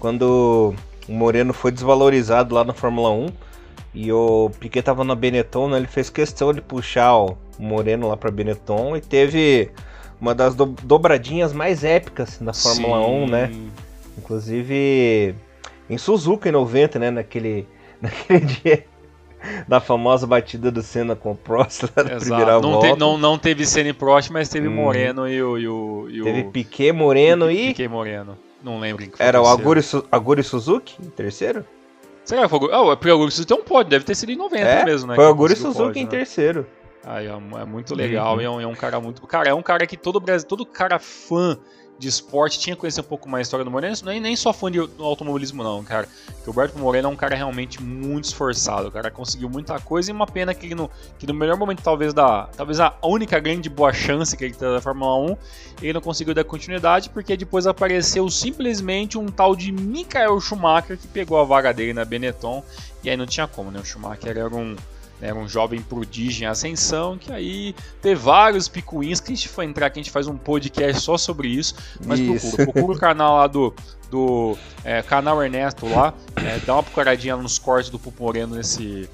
[0.00, 0.74] quando
[1.08, 3.28] o Moreno foi desvalorizado lá na Fórmula 1,
[3.94, 5.76] e o Piquet tava na Benetton, né?
[5.78, 9.70] Ele fez questão de puxar o Moreno lá pra Benetton e teve
[10.20, 13.24] uma das do dobradinhas mais épicas da Fórmula Sim.
[13.24, 13.52] 1, né?
[14.18, 15.34] Inclusive
[15.88, 17.10] em Suzuka em 90, né?
[17.10, 17.66] Naquele,
[18.00, 18.84] naquele dia
[19.66, 22.92] da famosa batida do Senna com o Prost lá na primeira não volta.
[22.92, 24.74] Te, não, não teve Senna e Prost, mas teve hum.
[24.74, 27.68] Moreno e o, e o, e Teve Piquet, Moreno e...
[27.68, 28.36] Piquet Moreno.
[28.62, 31.64] Não lembro quem foi Era o Aguri, Aguri Suzuki, terceiro?
[32.28, 34.30] Será que foi o Ah, porque o Aguri Suzuki tem um pódio, deve ter sido
[34.30, 35.14] em 90 é, mesmo, né?
[35.14, 36.10] Foi o Aguri Suzuki pódio, em né?
[36.10, 36.66] terceiro.
[37.02, 38.40] Aí, é, é muito legal, uhum.
[38.42, 39.26] é, um, é um cara muito.
[39.26, 41.58] Cara, é um cara que todo Brasil, todo cara fã
[41.98, 43.96] de esporte tinha que conhecer um pouco mais a história do Moreno.
[44.04, 46.08] Nem, nem só fã de automobilismo, não, cara.
[46.26, 48.90] Porque o Roberto Moreno é um cara realmente muito esforçado.
[48.90, 52.48] Cara conseguiu muita coisa e uma pena que, no, que no melhor momento, talvez, da.
[52.56, 55.36] Talvez a única grande boa chance que ele teve da Fórmula 1,
[55.82, 61.08] ele não conseguiu dar continuidade, porque depois apareceu simplesmente um tal de Michael Schumacher que
[61.08, 62.62] pegou a vaga dele na Benetton.
[63.02, 63.80] E aí não tinha como, né?
[63.80, 64.76] O Schumacher era um
[65.20, 69.62] né, um jovem prodígio em ascensão, que aí tem vários picuinhos que a gente for
[69.62, 72.56] entrar aqui, a gente faz um podcast só sobre isso, mas isso.
[72.56, 73.74] procura, procura o canal lá do,
[74.10, 79.08] do é, canal Ernesto lá, é, dá uma procuradinha nos cortes do Pupo Moreno nesse...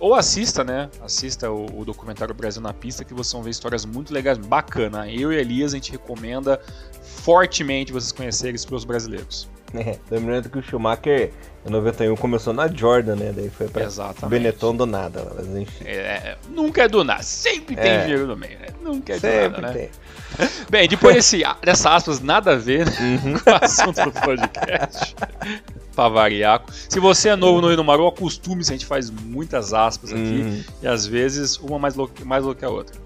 [0.00, 0.90] Ou assista, né?
[1.02, 5.10] Assista o, o, documentário Brasil na Pista, que vocês vão ver histórias muito legais, bacana.
[5.10, 6.60] Eu e Elias, a gente recomenda
[7.00, 9.48] fortemente vocês conhecerem isso para os brasileiros.
[9.74, 11.30] É, lembrando que o Schumacher
[11.66, 13.32] em 91 começou na Jordan, né?
[13.34, 14.30] Daí foi pra Exatamente.
[14.30, 15.30] Benetton do nada.
[15.34, 15.84] Mas enfim.
[15.84, 18.00] É, é, nunca é do nada, sempre tem é.
[18.02, 18.68] dinheiro no meio, né?
[18.82, 19.90] Nunca é sempre do nada, né?
[20.38, 20.48] Tem.
[20.70, 23.38] Bem, depois desse, dessa aspas, nada a ver né, uhum.
[23.40, 25.14] com o assunto do podcast.
[25.94, 26.62] pra variar.
[26.88, 30.20] Se você é novo no Inomaru, acostume-se, a gente faz muitas aspas aqui.
[30.20, 30.64] Uhum.
[30.80, 32.96] E às vezes uma mais louca, mais louca que a outra.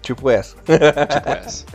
[0.00, 0.56] Tipo essa.
[0.56, 1.66] tipo essa.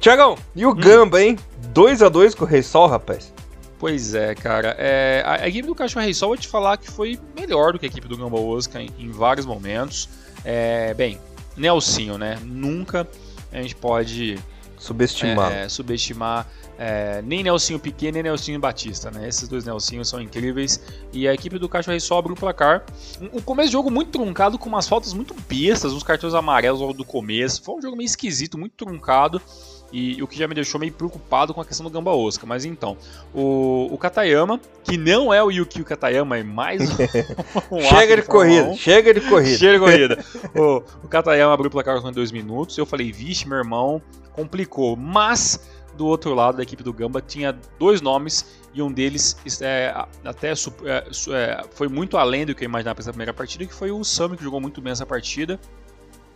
[0.00, 0.74] Tiagão, e o hum.
[0.74, 1.38] Gamba, hein?
[1.72, 3.32] 2x2 com o Rei Sol, rapaz.
[3.78, 4.74] Pois é, cara.
[4.78, 7.78] É, a, a, equipe do Cachorro Rei Sol, vou te falar que foi melhor do
[7.78, 10.08] que a equipe do Gamba Oscar em, em vários momentos.
[10.44, 11.18] É, bem,
[11.56, 12.38] Nelsinho, né?
[12.42, 13.06] Nunca
[13.52, 14.38] a gente pode
[14.78, 16.46] subestimar, é, subestimar
[16.78, 19.28] é, nem Nelsinho Piquet, nem Nelsinho Batista, né?
[19.28, 20.80] Esses dois Nelsinhos são incríveis.
[21.12, 22.84] E a equipe do Cachorro Rei Sol abriu o placar.
[23.32, 27.04] O começo do jogo muito truncado, com umas faltas muito bestas, uns cartões amarelos do
[27.04, 27.62] começo.
[27.62, 29.42] Foi um jogo meio esquisito, muito truncado.
[29.90, 32.46] E, o que já me deixou meio preocupado com a questão do Gamba Osca.
[32.46, 32.96] Mas então,
[33.34, 36.82] o, o Katayama, que não é o Yukio Katayama, é mais
[37.70, 39.58] um Chega de corrida, chega de corrida.
[39.58, 40.24] Chega de corrida.
[40.54, 42.76] o, o Katayama abriu o placar com dois minutos.
[42.76, 44.94] Eu falei, vixe, meu irmão, complicou.
[44.94, 45.58] Mas
[45.96, 49.92] do outro lado da equipe do Gamba tinha dois nomes e um deles é,
[50.24, 53.74] até é, é, foi muito além do que eu imaginava para essa primeira partida, que
[53.74, 55.58] foi o Sami, que jogou muito bem essa partida,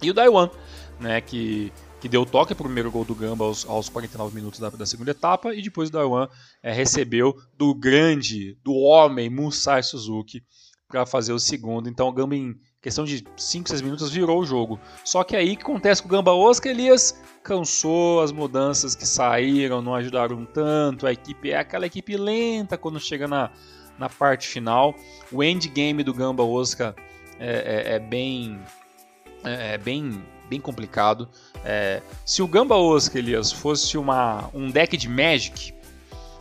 [0.02, 0.50] e o Daiwan,
[0.98, 4.58] né, que que deu toque para o primeiro gol do Gamba aos, aos 49 minutos
[4.58, 6.26] da, da, segunda etapa, e depois o Darwan
[6.60, 10.42] é, recebeu do grande, do homem Musai Suzuki
[10.88, 11.88] para fazer o segundo.
[11.88, 14.80] Então o Gamba, em questão de 5, 6 minutos, virou o jogo.
[15.04, 19.80] Só que aí que acontece com o Gamba Oscar, Elias cansou, as mudanças que saíram
[19.80, 23.48] não ajudaram tanto, a equipe é aquela equipe lenta quando chega na,
[23.96, 24.92] na parte final.
[25.30, 26.96] O endgame do Gamba Oscar
[27.38, 28.60] é, é, é bem.
[29.44, 31.28] É, é bem bem complicado.
[31.64, 35.74] É, se o Gamba Oscar, Elias, fosse uma, um deck de Magic,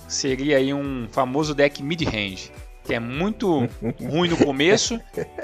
[0.07, 2.51] seria aí um famoso deck mid-range.
[2.83, 3.67] Que é muito
[4.01, 4.99] ruim no começo,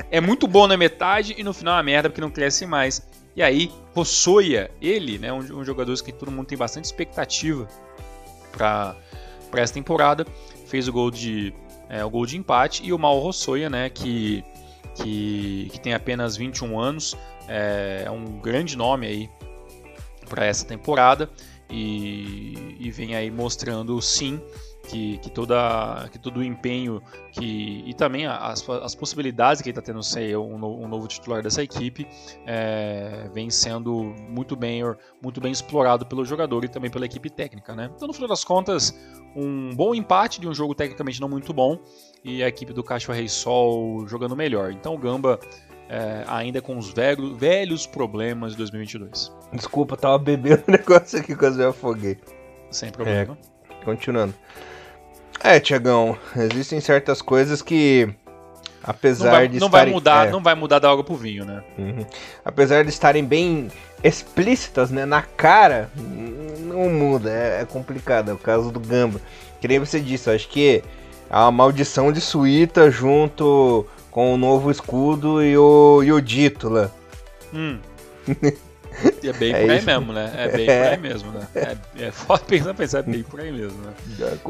[0.10, 3.08] é muito bom na metade e no final é uma merda porque não cresce mais.
[3.36, 7.68] E aí, Rossoia, ele, né, um, um jogador que todo mundo tem bastante expectativa
[8.52, 8.96] para
[9.54, 10.26] essa temporada,
[10.66, 11.54] fez o gol de
[11.90, 14.44] é, o gol de empate e o Mal Rossoia, né, que,
[14.96, 17.16] que, que tem apenas 21 anos,
[17.48, 19.30] é, é um grande nome aí
[20.28, 21.30] para essa temporada
[21.70, 24.42] e, e, vem aí mostrando sim
[24.88, 27.02] que, que, toda, que todo o empenho
[27.34, 31.44] que, e também as, as possibilidades que ele está tendo ser um, um, novo titular
[31.44, 32.08] dessa equipe
[32.46, 34.82] é, vem sendo muito bem,
[35.22, 37.76] muito bem explorado pelo jogador e também pela equipe técnica.
[37.76, 37.92] Né?
[37.94, 38.98] Então, no final das contas,
[39.36, 41.78] um bom empate de um jogo tecnicamente não muito bom
[42.24, 44.72] e a equipe do Caixa Rei Sol jogando melhor.
[44.72, 45.38] Então, o Gamba
[45.90, 49.32] é, ainda com os velho, velhos problemas de 2022.
[49.54, 52.18] Desculpa, tava bebendo um negócio aqui quase eu afoguei.
[52.70, 53.38] Sem problema.
[53.86, 54.34] continuando.
[55.42, 58.14] É, Tiagão, existem certas coisas que
[58.84, 61.16] apesar não vai, de não estarem, vai mudar, é, não vai mudar da água pro
[61.16, 61.64] vinho, né?
[61.78, 62.06] uhum.
[62.44, 63.70] apesar de estarem bem
[64.04, 69.20] explícitas, né, na cara, não muda, é, é complicado, é o caso do Gamba.
[69.60, 70.84] Que nem você disse, acho que
[71.30, 76.90] a maldição de Suíta junto com o novo escudo e o, e o dito lá.
[77.54, 77.80] Hum.
[79.24, 79.86] É bem É por aí isso.
[79.86, 80.34] mesmo, né?
[80.36, 81.48] É bem por aí mesmo, né?
[81.54, 83.94] É, é foda pensar, pensar, é bem por aí mesmo, né?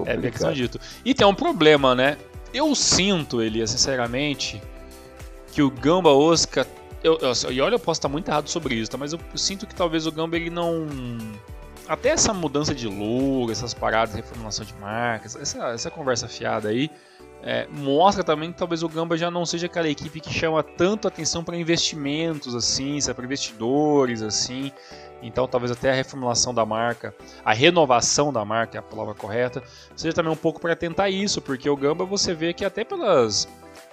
[0.06, 0.80] É É bem questão dito.
[1.04, 2.18] E tem um problema, né?
[2.54, 4.62] Eu sinto, Elias, sinceramente,
[5.52, 6.66] que o Gamba Oscar.
[7.04, 8.98] Eu, eu- e olha, eu posso estar muito errado sobre isso, tá?
[8.98, 10.88] Mas eu sinto que talvez o Gamba ele não.
[11.86, 16.90] Até essa mudança de logo, essas paradas, reformulação de marcas, essa, essa conversa fiada aí,
[17.50, 21.08] é, mostra também que talvez o Gamba já não seja aquela equipe que chama tanto
[21.08, 24.70] atenção para investimentos, assim, para investidores, assim.
[25.24, 29.64] Então talvez até a reformulação da marca, a renovação da marca é a palavra correta,
[29.96, 33.48] seja também um pouco para tentar isso, porque o Gamba você vê que até pelas.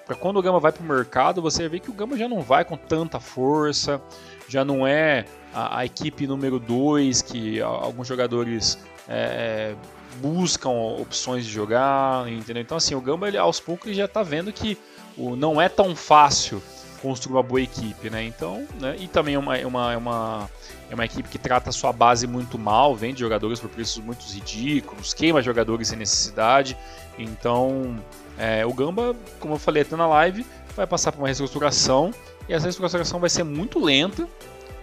[0.04, 2.64] Pra quando o Gamba vai pro mercado, você vê que o Gamba já não vai
[2.64, 4.02] com tanta força,
[4.48, 8.76] já não é a, a equipe número 2 que alguns jogadores
[9.08, 9.76] é,
[10.20, 12.62] buscam opções de jogar, entendeu?
[12.62, 14.78] Então assim, o Gamba ele, aos poucos ele já tá vendo que
[15.16, 16.62] o, não é tão fácil
[17.04, 18.24] construir uma boa equipe, né?
[18.24, 18.96] Então, né?
[18.98, 20.50] E também é uma, é uma, é uma,
[20.90, 24.24] é uma equipe que trata a sua base muito mal, vende jogadores por preços muito
[24.24, 26.76] ridículos, queima jogadores sem necessidade.
[27.18, 27.96] Então,
[28.38, 32.10] é, o Gamba, como eu falei até na live, vai passar por uma reestruturação
[32.48, 34.26] e essa reestruturação vai ser muito lenta.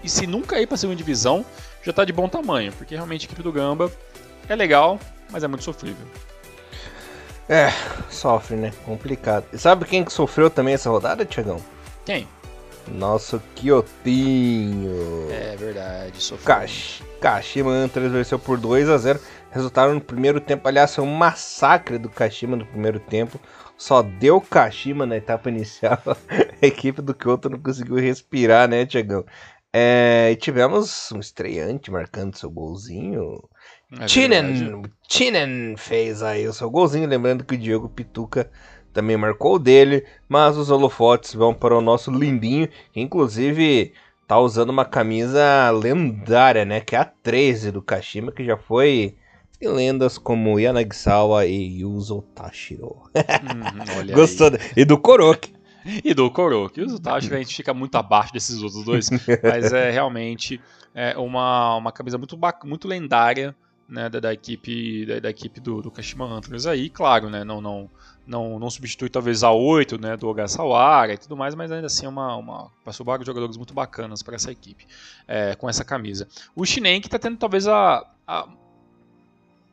[0.03, 1.43] E se nunca ir para a segunda divisão,
[1.83, 3.91] já está de bom tamanho, porque realmente a equipe do Gamba
[4.47, 4.99] é legal,
[5.31, 6.05] mas é muito sofrível.
[7.49, 7.69] É,
[8.09, 8.71] sofre, né?
[8.85, 9.45] Complicado.
[9.51, 11.61] E sabe quem que sofreu também essa rodada, Tiagão?
[12.05, 12.27] Quem?
[12.87, 15.29] Nosso Quiotinho.
[15.31, 16.45] É verdade, sofreu.
[16.45, 19.19] Kash, Kashima venceu por 2 a 0
[19.51, 23.39] Resultado no primeiro tempo, aliás, foi um massacre do Kashima no primeiro tempo.
[23.77, 26.01] Só deu Kashima na etapa inicial.
[26.61, 29.25] A equipe do Kyoto não conseguiu respirar, né, Tiagão?
[29.73, 33.43] É, e tivemos um estreante marcando seu golzinho.
[33.91, 34.13] É verdade.
[34.13, 38.49] Chinen, Chinen fez aí o seu golzinho, lembrando que o Diego Pituca
[38.93, 43.93] também marcou o dele, mas os holofotes vão para o nosso lindinho, que inclusive
[44.27, 49.15] tá usando uma camisa lendária, né, que é a 13 do Kashima, que já foi
[49.61, 53.03] em lendas como Yanagisawa e Yuzo Tashiro.
[53.97, 54.47] Olha Gostou?
[54.47, 54.59] aí.
[54.75, 55.53] E do Koroki.
[55.85, 56.81] E do Koroki.
[56.81, 59.09] O acho que a gente fica muito abaixo desses outros dois,
[59.43, 60.61] mas é realmente
[60.95, 63.55] é uma, uma camisa muito, muito lendária
[63.91, 67.59] né, da, da equipe da, da equipe do, do Kashima Antlers aí, claro, né, não,
[67.59, 67.89] não,
[68.25, 72.05] não, não substitui talvez a 8 né, do Ogasawara e tudo mais, mas ainda assim
[72.05, 74.87] é uma, uma passou vários jogadores muito bacanas para essa equipe
[75.27, 76.27] é, com essa camisa.
[76.55, 78.47] O Shinen que está tendo talvez a, a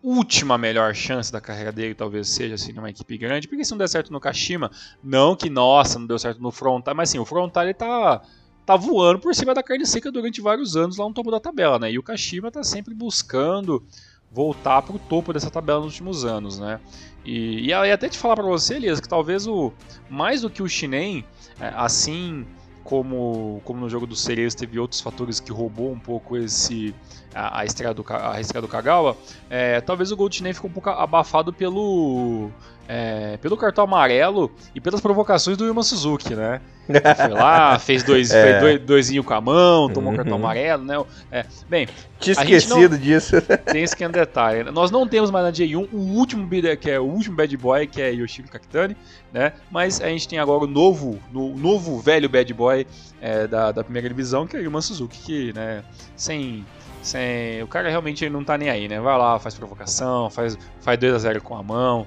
[0.03, 3.79] última melhor chance da carreira dele, talvez seja assim numa equipe grande, porque se não
[3.79, 4.71] der certo no Kashima,
[5.03, 8.21] não que nossa, não deu certo no Frontal, mas assim, o Frontal ele tá
[8.67, 11.79] tá voando por cima da carne seca durante vários anos lá no topo da tabela,
[11.79, 11.91] né?
[11.91, 13.83] E o Kashima tá sempre buscando
[14.31, 16.81] voltar para o topo dessa tabela nos últimos anos, né?
[17.25, 19.73] E, e até te falar para você, Elias, que talvez o
[20.09, 21.25] mais do que o Shinen,
[21.61, 22.47] é, assim
[22.85, 26.95] como, como no jogo do Cerezo teve outros fatores que roubou um pouco esse
[27.39, 29.17] a, a estreia do a estreia do Kagawa,
[29.49, 32.51] é, talvez o Gold Shinen ficou um pouco abafado pelo
[32.89, 36.61] é, pelo cartão amarelo e pelas provocações do Yuma Suzuki, né?
[36.87, 38.43] Foi lá, fez dois, É.
[38.43, 40.17] fez dois, doisinho com a mão, tomou Uhum.
[40.17, 40.95] cartão amarelo, né?
[41.31, 41.87] É, bem,
[42.19, 43.37] Tinha esquecido disso.
[43.71, 44.65] tem esse pequeno detalhe.
[44.65, 44.71] né?
[44.71, 46.49] Nós não temos mais na J1 o último
[46.81, 48.97] que é o último bad boy, que é Yoshiro Kakitani,
[49.31, 49.53] né?
[49.71, 52.87] Mas a gente tem agora o novo, no, novo velho bad boy
[53.21, 55.85] é, da, da primeira divisão, que é o Yuma Suzuki, que, né,
[56.17, 56.65] sem,
[57.09, 57.63] sem.
[57.63, 59.01] O cara realmente não tá nem aí, né?
[59.01, 62.07] Vai lá, faz provocação, faz, faz 2x0 com a mão.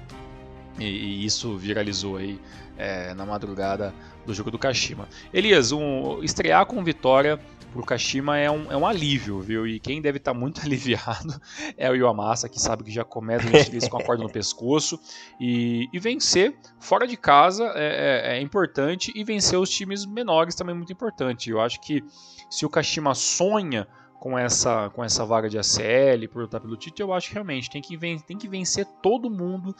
[0.78, 2.40] E, e isso viralizou aí
[2.78, 3.92] é, na madrugada
[4.24, 5.08] do jogo do Kashima.
[5.32, 7.38] Elias, um, estrear com vitória
[7.72, 9.66] pro Kashima é um, é um alívio, viu?
[9.66, 11.40] E quem deve estar muito aliviado
[11.76, 14.98] é o Iwamasa, que sabe que já começa trilhos com a corda no pescoço.
[15.40, 20.54] E, e vencer fora de casa é, é- é importante e vencer os times menores
[20.54, 21.50] também é muito importante.
[21.50, 22.02] Eu acho que
[22.50, 23.86] se o Kashima sonha
[24.22, 27.68] com essa, com essa vaga de ACL por lutar pelo título, eu acho que realmente
[27.68, 29.74] tem que, tem que vencer todo mundo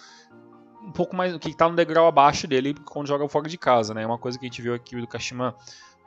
[0.83, 4.03] um pouco mais que está no degrau abaixo dele quando joga fora de casa, né?
[4.03, 5.55] É uma coisa que a gente viu aqui do Kashima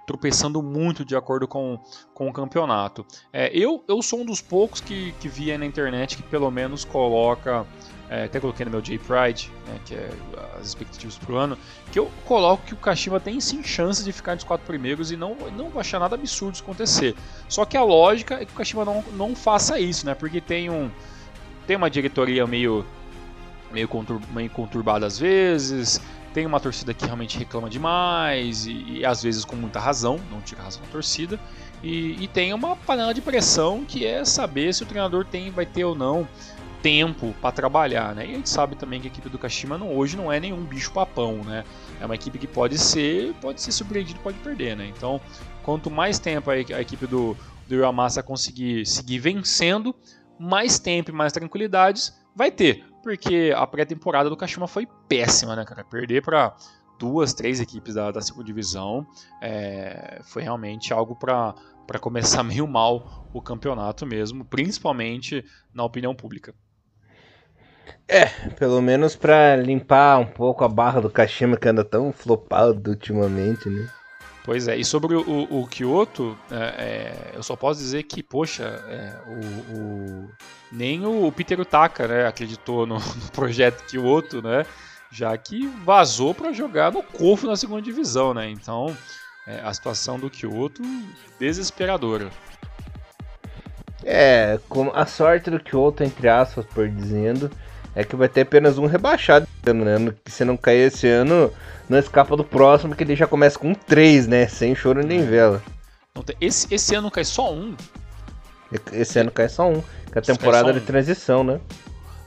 [0.06, 1.80] tropeçando muito de acordo com,
[2.13, 3.06] com o campeonato.
[3.32, 6.84] É, eu, eu sou um dos poucos que, que vi na internet que pelo menos
[6.84, 7.65] coloca,
[8.10, 10.10] é, até coloquei no meu J-Pride, né, que é
[10.60, 11.58] as expectativas pro ano,
[11.91, 15.12] que eu coloco que o Kashima tem sim chance de ficar entre os quatro primeiros
[15.12, 17.15] e não, não achar nada absurdo isso acontecer.
[17.50, 20.13] Só que a lógica é que o Kashima não, não faça isso, né?
[20.13, 20.89] Porque tem um
[21.65, 22.86] tem uma diretoria meio,
[23.72, 26.00] meio, contur, meio conturbada às vezes,
[26.32, 30.41] tem uma torcida que realmente reclama demais e, e às vezes com muita razão, não
[30.41, 31.39] tira razão da torcida.
[31.82, 35.65] E, e, tem uma panela de pressão que é saber se o treinador tem, vai
[35.65, 36.28] ter ou não
[36.86, 38.28] tempo para trabalhar, né?
[38.28, 40.63] E a gente sabe também que a equipe do Kashima não, hoje não é nenhum
[40.63, 41.63] bicho papão, né?
[42.00, 44.86] É uma equipe que pode ser, pode ser surpreendido, pode perder, né?
[44.95, 45.19] Então,
[45.63, 47.36] quanto mais tempo a, equipe do,
[47.67, 49.95] do Yamasa conseguir seguir vencendo,
[50.38, 55.65] mais tempo e mais tranquilidades vai ter porque a pré-temporada do Kashima foi péssima, né,
[55.65, 55.84] cara?
[55.84, 56.56] Perder para
[57.00, 59.08] duas, três equipes da, da segunda divisão
[59.41, 61.56] é, foi realmente algo para
[62.00, 65.43] começar meio mal o campeonato mesmo, principalmente
[65.74, 66.54] na opinião pública.
[68.08, 72.91] É, pelo menos para limpar um pouco a barra do Kashima que anda tão flopado
[72.91, 73.89] ultimamente, né?
[74.44, 78.63] Pois é, e sobre o, o Kyoto, é, é, eu só posso dizer que, poxa,
[78.88, 80.30] é, o, o,
[80.72, 84.63] nem o Peter Utaka né, acreditou no, no, projeto Kyoto, né?
[85.12, 88.48] Já que vazou para jogar no Kofu na segunda divisão, né?
[88.52, 88.96] Então,
[89.48, 90.84] é, a situação do Kyoto
[91.39, 92.30] desesperadora.
[94.04, 94.60] É,
[94.94, 97.50] a sorte do Kyoto, entre aspas, por dizendo,
[97.95, 100.13] é que vai ter apenas um rebaixado, né?
[100.25, 101.51] Se não cair esse ano,
[101.88, 104.47] não escapa do próximo, que ele já começa com 3, né?
[104.47, 105.63] Sem choro nem vela.
[106.41, 107.75] Esse, esse ano cai só um?
[108.91, 109.81] Esse ano cai só um.
[110.12, 111.60] Que é a temporada de transição, né?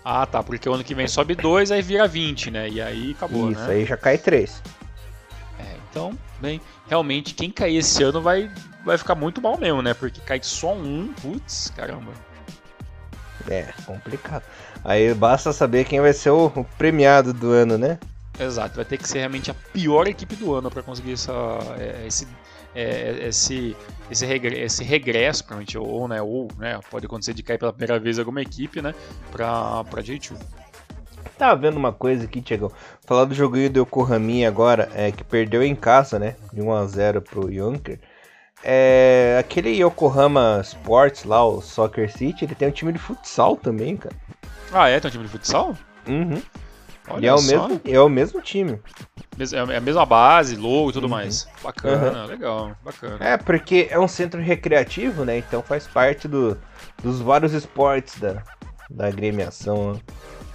[0.04, 0.42] Ah, tá.
[0.42, 2.68] Porque o ano que vem sobe 2, aí vira 20, né?
[2.68, 3.74] E aí acabou, Isso, né?
[3.74, 4.62] aí já cai 3.
[5.58, 8.50] É, então, bem, realmente quem cair esse ano vai,
[8.84, 9.92] vai ficar muito mal mesmo, né?
[9.92, 12.12] Porque cai só um, putz, caramba.
[13.48, 14.42] É, complicado.
[14.88, 17.98] Aí basta saber quem vai ser o, o premiado do ano, né?
[18.40, 21.30] Exato, vai ter que ser realmente a pior equipe do ano para conseguir essa,
[21.78, 22.26] é, esse,
[22.74, 23.76] é, esse,
[24.10, 28.00] esse, regresso, esse regresso provavelmente, ou, né, ou né, pode acontecer de cair pela primeira
[28.00, 28.94] vez alguma equipe, né,
[29.30, 30.38] pra, pra J2.
[31.36, 32.72] Tava vendo uma coisa aqui, Tiagão.
[33.04, 37.52] Falar do joguinho do Yokohama agora, é, que perdeu em casa, né, de 1x0 pro
[37.52, 38.00] Junker.
[38.64, 43.94] É, aquele Yokohama Sports lá, o Soccer City, ele tem um time de futsal também,
[43.94, 44.16] cara.
[44.72, 45.00] Ah, é?
[45.00, 45.76] Tem um time de futsal?
[46.06, 46.42] Uhum.
[47.10, 48.78] Olha e é o, mesmo, é o mesmo time.
[49.70, 51.10] É a mesma base, logo e tudo uhum.
[51.10, 51.48] mais.
[51.62, 52.26] Bacana, uhum.
[52.26, 53.16] legal, bacana.
[53.20, 55.38] É, porque é um centro recreativo, né?
[55.38, 56.58] Então faz parte do,
[57.02, 58.42] dos vários esportes da,
[58.90, 59.94] da agremiação.
[59.94, 60.00] Né?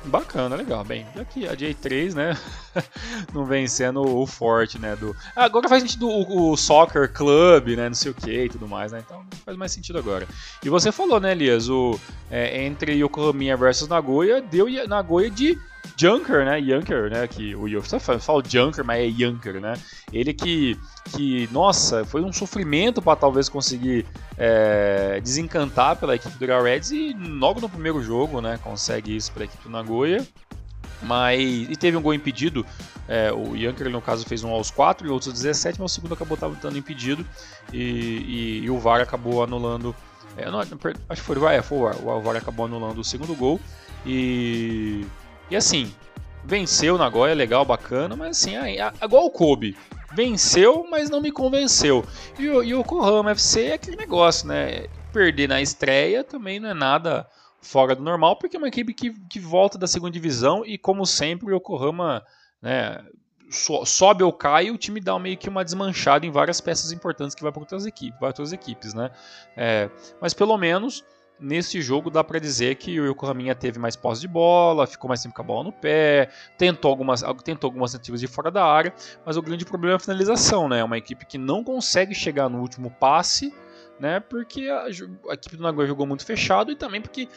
[0.06, 0.84] Bacana, legal.
[0.84, 2.38] Bem, aqui a J3, né?
[3.34, 4.96] não vem sendo o forte, né?
[4.96, 5.16] Do...
[5.36, 7.88] Agora faz sentido o, o Soccer Club, né?
[7.88, 9.04] Não sei o que e tudo mais, né?
[9.06, 10.28] Então faz mais sentido agora.
[10.64, 11.70] E você falou, né, Elias?
[11.70, 15.58] O, é, entre Yokohama versus Nagoya, deu Nagoya de
[15.96, 16.62] Junker, né?
[16.62, 17.28] Junker, né?
[17.28, 19.74] Que o Yoshi fala Junker, mas é Junker, né?
[20.12, 20.78] Ele que,
[21.12, 24.06] que nossa, foi um sofrimento para talvez conseguir
[24.38, 28.60] é, desencantar pela equipe do Real Reds e logo no primeiro jogo, né?
[28.64, 30.26] Consegue isso para a equipe do Nagoya.
[31.04, 32.66] Mas, e teve um gol impedido.
[33.08, 36.13] É, o Junker, no caso, fez um aos 4 e outros 17, mas o segundo
[36.13, 37.26] acabou estando impedido
[37.72, 39.96] e, e, e, o VAR acabou anulando.
[40.38, 40.94] É, não, acho que foi
[41.54, 41.96] é, foi o VAR.
[42.02, 43.60] O VAR acabou anulando o segundo gol.
[44.06, 45.06] E
[45.50, 45.94] e assim,
[46.44, 48.56] venceu Nagoya, legal, bacana, mas assim,
[49.02, 49.78] igual o Kobe.
[50.16, 52.06] Venceu, mas não me convenceu.
[52.39, 54.86] E e o Yokohama FC é aquele negócio, né?
[55.12, 57.28] Perder na estreia também não é nada
[57.63, 61.06] fora do normal, porque é uma equipe que, que volta da segunda divisão e, como
[61.06, 62.23] sempre, o Yokohama
[62.62, 63.04] né,
[63.49, 66.91] so, sobe ou cai e o time dá meio que uma desmanchada em várias peças
[66.91, 69.12] importantes que vai para outras equipes, outras equipes né?
[69.56, 71.04] É, mas pelo menos
[71.39, 75.21] nesse jogo dá para dizer que o Yokohama teve mais posse de bola, ficou mais
[75.21, 78.93] tempo com a bola no pé, tentou algumas, tentou algumas tentativas de fora da área,
[79.26, 80.80] mas o grande problema é a finalização, né?
[80.80, 83.54] É uma equipe que não consegue chegar no último passe,
[83.99, 84.19] né?
[84.19, 84.86] Porque a,
[85.30, 87.28] a equipe do Nagoya jogou muito fechado e também porque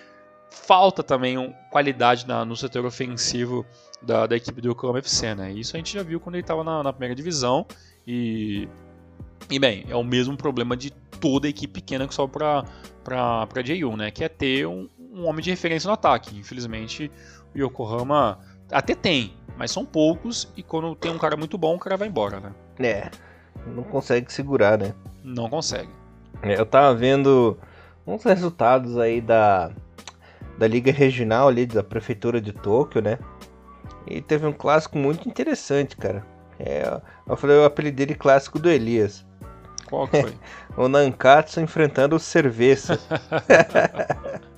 [0.50, 3.64] falta também um, qualidade na, no setor ofensivo
[4.02, 5.52] da, da equipe do Yokohama FC, né?
[5.52, 7.66] Isso a gente já viu quando ele estava na, na primeira divisão
[8.06, 8.68] e
[9.50, 12.64] e bem, é o mesmo problema de toda a equipe pequena que sobe para
[13.04, 14.10] para J1, né?
[14.10, 16.36] Que é ter um, um, homem de referência no ataque.
[16.36, 17.10] Infelizmente,
[17.54, 18.40] o Yokohama
[18.72, 22.08] até tem, mas são poucos e quando tem um cara muito bom, o cara vai
[22.08, 22.52] embora, né?
[22.80, 23.10] É,
[23.64, 24.92] não consegue segurar, né?
[25.22, 25.90] Não consegue.
[26.42, 27.56] É, eu tava vendo
[28.04, 29.70] uns resultados aí da,
[30.58, 33.18] da Liga Regional ali, da Prefeitura de Tóquio, né?
[34.06, 36.24] E teve um clássico muito interessante, cara.
[36.58, 39.26] É, eu falei o apelido dele clássico do Elias.
[39.88, 40.32] Qual que foi?
[40.76, 42.98] o Nankatsu enfrentando o Cerveza.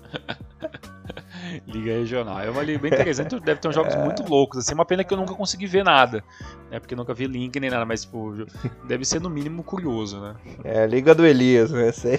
[1.67, 2.41] liga regional.
[2.41, 4.05] É uma liga bem interessante, deve ter uns jogos é...
[4.05, 6.23] muito loucos, assim, uma pena que eu nunca consegui ver nada,
[6.71, 8.35] né, porque eu nunca vi link nem nada, mas, tipo,
[8.87, 10.35] deve ser no mínimo curioso, né.
[10.65, 12.19] É, Liga do Elias, né, sei.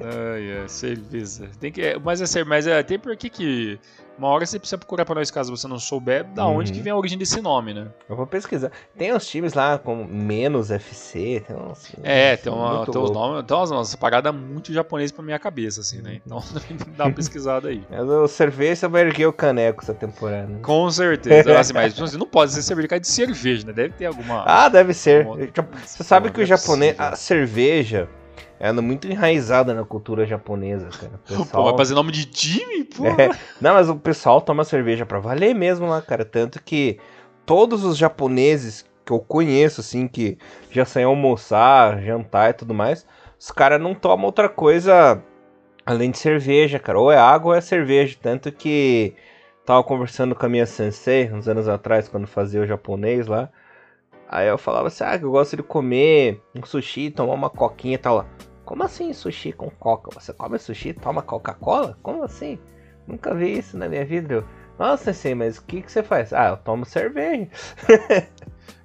[0.00, 1.48] Ai, é, cerveza.
[1.60, 3.78] Tem que, mas, assim, mas é, tem por que que
[4.18, 6.56] Uma hora você precisa procurar pra nós caso você não souber da Uhum.
[6.58, 7.86] onde que vem a origem desse nome, né?
[8.08, 8.70] Eu vou pesquisar.
[8.96, 11.92] Tem uns times lá com menos FC, tem uns.
[12.02, 13.12] É, tem, uma, tem uns louco.
[13.14, 16.20] nomes, tem umas, umas paradas muito japonesas pra minha cabeça, assim, né?
[16.24, 16.42] Então
[16.96, 17.82] dar uma pesquisada aí.
[17.90, 20.46] Mas o cerveja vai erguer o caneco essa temporada.
[20.46, 20.58] né?
[20.62, 21.58] Com certeza.
[21.58, 23.72] Assim, mas assim, não pode ser cerveja de cerveja, né?
[23.72, 24.42] Deve ter alguma.
[24.46, 25.26] Ah, deve ser.
[25.26, 25.36] Uma-
[25.84, 26.94] Você sabe que o é japonês.
[26.96, 27.12] possível.
[27.12, 28.08] A cerveja
[28.58, 31.14] ela é muito enraizada na cultura japonesa, cara.
[31.14, 32.84] O Pô, pessoal- vai fazer nome de time?
[32.84, 33.06] Pô.
[33.06, 33.28] É.
[33.60, 36.24] Não, mas o pessoal toma cerveja pra valer mesmo lá, cara.
[36.24, 36.98] Tanto que
[37.44, 40.36] todos os japoneses que eu conheço, assim, que
[40.70, 43.06] já saem almoçar, jantar e tudo mais,
[43.38, 45.22] os caras não tomam outra coisa
[45.84, 46.98] além de cerveja, cara.
[46.98, 48.16] Ou é água ou é cerveja.
[48.20, 49.14] Tanto que
[49.64, 53.48] tava conversando com a minha sensei uns anos atrás, quando fazia o japonês lá.
[54.28, 57.94] Aí eu falava assim, ah, que eu gosto de comer um sushi, tomar uma coquinha
[57.94, 58.26] e tal.
[58.66, 60.10] Como assim sushi com coca?
[60.20, 61.96] Você come sushi e toma Coca-Cola?
[62.02, 62.58] Como assim?
[63.06, 64.44] Nunca vi isso na minha vida.
[64.78, 66.32] Nossa, sensei, mas o que, que você faz?
[66.34, 67.48] Ah, eu tomo cerveja.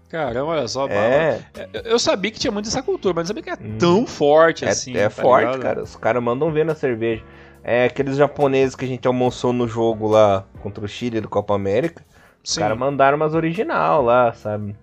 [0.08, 0.88] Caramba, olha só.
[0.88, 1.40] É,
[1.74, 3.78] Eu- Eu sabia que tinha muito essa cultura, mas não sabia que era Hum.
[3.78, 4.96] tão forte é, assim.
[4.96, 5.62] é tá forte, ligado?
[5.62, 5.84] cara.
[5.84, 7.24] Os caras mandam ver na cerveja.
[7.64, 11.54] É aqueles japoneses que a gente almoçou no jogo lá contra o Chile do Copa
[11.56, 12.04] América.
[12.44, 14.76] Os caras mandaram umas original lá, sabe?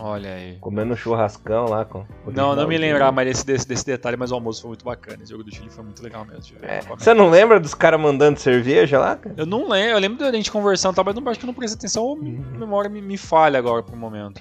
[0.00, 0.56] Olha aí.
[0.60, 2.04] Comendo churrascão lá com.
[2.26, 5.18] Não, não me lembrar mais desse, desse, desse detalhe, mas o almoço foi muito bacana.
[5.22, 6.56] Esse jogo do Chile foi muito legal mesmo.
[6.62, 9.34] É, Você não lembra dos caras mandando cerveja lá, cara?
[9.36, 11.48] Eu não lembro, eu lembro da gente conversando, e tal, mas não acho que eu
[11.48, 12.44] não prestei atenção, ou Uhum.
[12.54, 14.40] a memória me, me falha agora pro momento.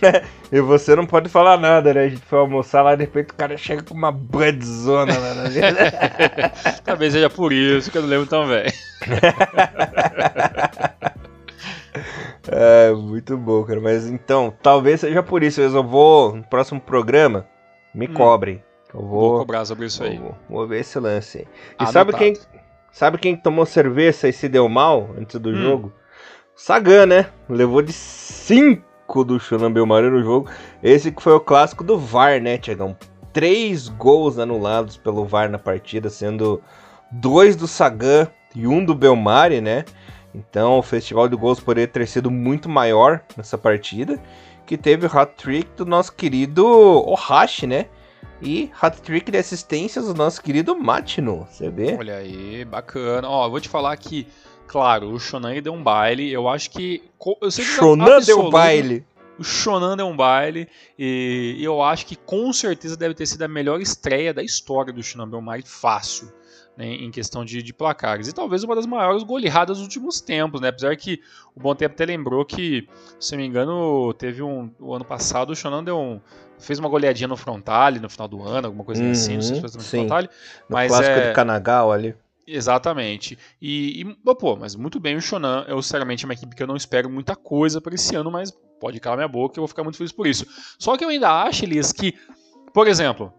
[0.52, 2.04] E você não pode falar nada, né?
[2.04, 5.44] A gente foi almoçar lá, de repente o cara chega com uma budzona lá na
[5.48, 6.52] vida.
[6.84, 8.66] Talvez seja por isso que eu não lembro tão bem.
[12.48, 13.80] É, muito bom, cara.
[13.80, 15.60] Mas então, talvez seja por isso.
[15.60, 17.46] Eu vou, no próximo programa,
[17.94, 18.12] me Hum.
[18.14, 18.62] cobrem.
[18.94, 20.16] Eu Vou vou, cobrar sobre isso aí.
[20.18, 21.44] vou, vou ver esse lance aí.
[21.44, 21.92] E Anotado.
[21.92, 22.32] sabe quem,
[22.92, 25.56] sabe quem tomou cerveja e se deu mal antes do Hum.
[25.56, 25.92] jogo?
[26.54, 27.26] Sagan, né?
[27.48, 30.48] Levou de 5 do Shonan Belmari no jogo.
[30.82, 32.96] Esse que foi o clássico do VAR, né, Tiagão?
[33.32, 36.62] Três gols anulados pelo VAR na partida, sendo
[37.10, 39.84] dois do Sagan e um do Belmari, né?
[40.36, 44.22] Então o festival de gols poderia ter sido muito maior nessa partida.
[44.66, 47.86] Que teve o hat-trick do nosso querido Ohashi, né?
[48.42, 51.46] E hat-trick de assistências do nosso querido Matino.
[51.48, 51.96] Você vê?
[51.96, 53.28] Olha aí, bacana.
[53.28, 54.26] Ó, eu vou te falar que,
[54.66, 56.30] claro, o Shonan deu um baile.
[56.32, 57.02] Eu acho que.
[57.40, 59.06] Eu sei que Shonan deu absoluto, baile.
[59.38, 60.68] O Shonan deu um baile.
[60.98, 65.02] E eu acho que com certeza deve ter sido a melhor estreia da história do
[65.02, 66.30] Shonan Belmari, fácil.
[66.76, 68.28] Né, em questão de, de placares.
[68.28, 70.68] E talvez uma das maiores goleadas dos últimos tempos, né?
[70.68, 71.22] Apesar que
[71.54, 72.86] o Bom Tempo até lembrou que,
[73.18, 74.70] se não me engano, teve um.
[74.78, 76.20] O ano passado o Shonan deu um.
[76.58, 79.62] Fez uma goleadinha no Frontale no final do ano, alguma coisa assim, não sei se
[79.62, 79.96] Uhum, foi no sim.
[80.00, 80.28] Frontale.
[80.68, 82.14] No Mas clássico é- de Kanagawa ali.
[82.46, 83.38] Exatamente.
[83.60, 85.64] E, e, pô, mas muito bem o Shonan.
[85.66, 88.50] Eu, sinceramente, é uma equipe que eu não espero muita coisa para esse ano, mas
[88.80, 90.46] pode calar minha boca, eu vou ficar muito feliz por isso.
[90.78, 92.14] Só que eu ainda acho, Elias, que,
[92.72, 93.32] por exemplo,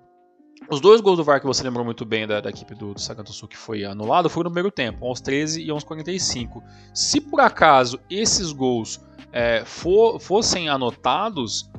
[0.70, 3.00] os dois gols do VAR que você lembrou muito bem da, da equipe do, do
[3.00, 6.64] Sagantosu que foi anulado foram no primeiro tempo, aos 13 e aos 45.
[6.94, 9.00] Se por acaso esses gols
[9.32, 11.70] é, for- fossem anotados,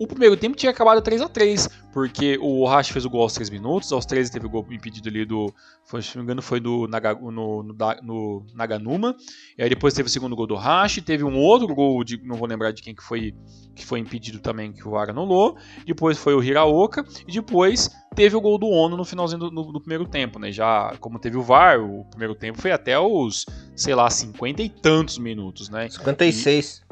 [0.00, 3.32] o primeiro tempo tinha acabado 3 a 3 porque o Hash fez o gol aos
[3.34, 5.52] 3 minutos, aos 13 teve o gol impedido ali do.
[5.84, 9.16] Foi, se não me engano, foi do Naga, no, no, no Naganuma.
[9.58, 12.36] E aí depois teve o segundo gol do Hash, teve um outro gol, de, não
[12.36, 13.34] vou lembrar de quem que foi,
[13.74, 15.56] que foi impedido também, que o VAR anulou.
[15.84, 17.04] Depois foi o Hiraoka.
[17.26, 20.52] E depois teve o gol do Ono no finalzinho do, no- do primeiro tempo, né?
[20.52, 23.44] Já, como teve o VAR, o primeiro tempo foi até os,
[23.74, 25.88] sei lá, 50 e tantos minutos, né?
[25.90, 26.84] 56.
[26.86, 26.89] E,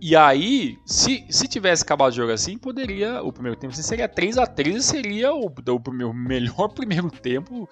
[0.00, 3.22] e aí, se, se tivesse acabado o jogo assim, poderia.
[3.22, 7.10] O primeiro tempo assim, seria 3 a 3 e seria o, o primeiro- melhor primeiro
[7.10, 7.68] tempo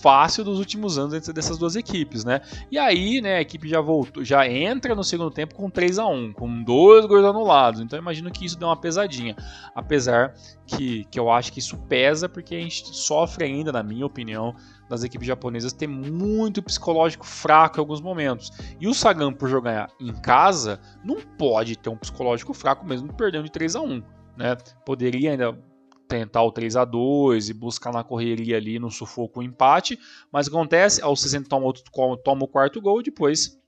[0.00, 2.40] fácil dos últimos anos entre dessas duas equipes, né?
[2.70, 6.06] E aí, né, a equipe já voltou, já entra no segundo tempo com 3 a
[6.06, 7.80] 1 com dois gols anulados.
[7.80, 9.34] Então imagino que isso deu uma pesadinha.
[9.74, 10.34] Apesar
[10.66, 14.54] que, que eu acho que isso pesa, porque a gente sofre ainda, na minha opinião,
[14.88, 18.50] das equipes japonesas ter muito psicológico fraco em alguns momentos.
[18.80, 23.44] E o Sagan, por jogar em casa, não pode ter um psicológico fraco mesmo perdendo
[23.44, 24.02] de 3 a 1
[24.36, 24.56] né?
[24.84, 25.58] Poderia ainda
[26.06, 29.98] tentar o 3 a 2 e buscar na correria ali no sufoco o empate,
[30.30, 31.82] mas acontece, aos 60 toma, outro-
[32.22, 33.58] toma o quarto gol, depois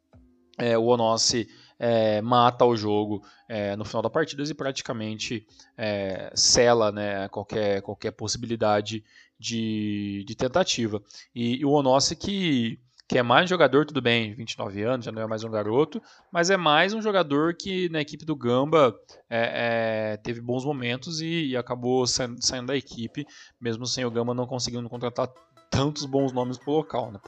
[0.57, 1.49] é, o Onossi
[1.79, 5.47] é, mata o jogo é, no final da partida e praticamente
[5.77, 9.05] é, sela né, qualquer, qualquer possibilidade
[9.39, 11.03] de, de tentativa.
[11.35, 15.13] E, e o Onossi que, que é mais um jogador, tudo bem, 29 anos, já
[15.13, 18.95] não é mais um garoto, mas é mais um jogador que na equipe do Gamba
[19.31, 23.27] é, é, teve bons momentos e, e acabou saindo, saindo da equipe,
[23.61, 25.29] mesmo sem o Gamba não conseguindo contratar
[25.71, 27.21] tantos bons nomes pro local, né?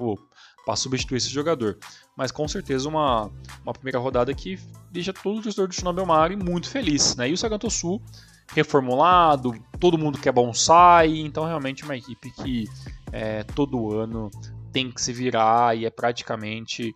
[0.64, 1.78] para substituir esse jogador.
[2.16, 3.30] Mas com certeza uma,
[3.62, 4.58] uma primeira rodada que
[4.90, 7.28] deixa todo o torcedor do Shinobi Omari muito feliz, né?
[7.28, 8.02] E o Saganto Sul
[8.52, 12.68] reformulado, todo mundo quer bonsai, então realmente uma equipe que
[13.12, 14.30] é, todo ano
[14.72, 16.94] tem que se virar e é praticamente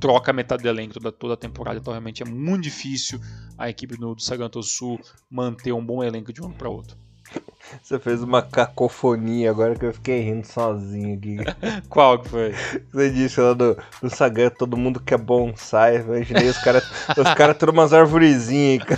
[0.00, 3.20] troca metade do elenco toda, toda a temporada, então realmente é muito difícil
[3.56, 5.00] a equipe do, do Saganto Sul
[5.30, 6.96] manter um bom elenco de um ano para outro.
[7.82, 11.38] Você fez uma cacofonia agora que eu fiquei rindo sozinho aqui.
[11.88, 12.54] Qual que foi?
[12.92, 15.98] Você disse lá do, do Sagan, todo mundo quer bonsai.
[15.98, 16.84] Eu imaginei os caras
[17.16, 18.84] os cara tudo umas arvorezinhas.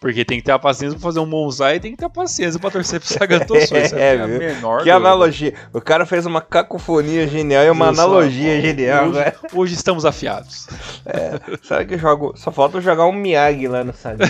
[0.00, 2.10] Porque tem que ter a paciência pra fazer um bonsai e tem que ter a
[2.10, 3.78] paciência pra torcer pro Sagan Tossou.
[3.78, 5.54] É, é, a menor Que analogia.
[5.72, 9.08] O cara fez uma cacofonia genial e uma analogia genial.
[9.08, 10.66] Hoje, hoje, estamos afiados.
[11.06, 14.28] É, sabe que jogo, só falta jogar um Miyagi lá no Sagan.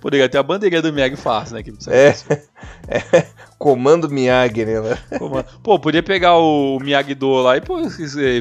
[0.00, 1.62] Poderia ter a bandeirinha do Miyagi fácil, né?
[1.86, 2.08] É,
[2.88, 3.26] é,
[3.58, 4.98] comando Miyagi, né?
[5.62, 7.78] Pô, podia pegar o Miyagi-Do lá e pô,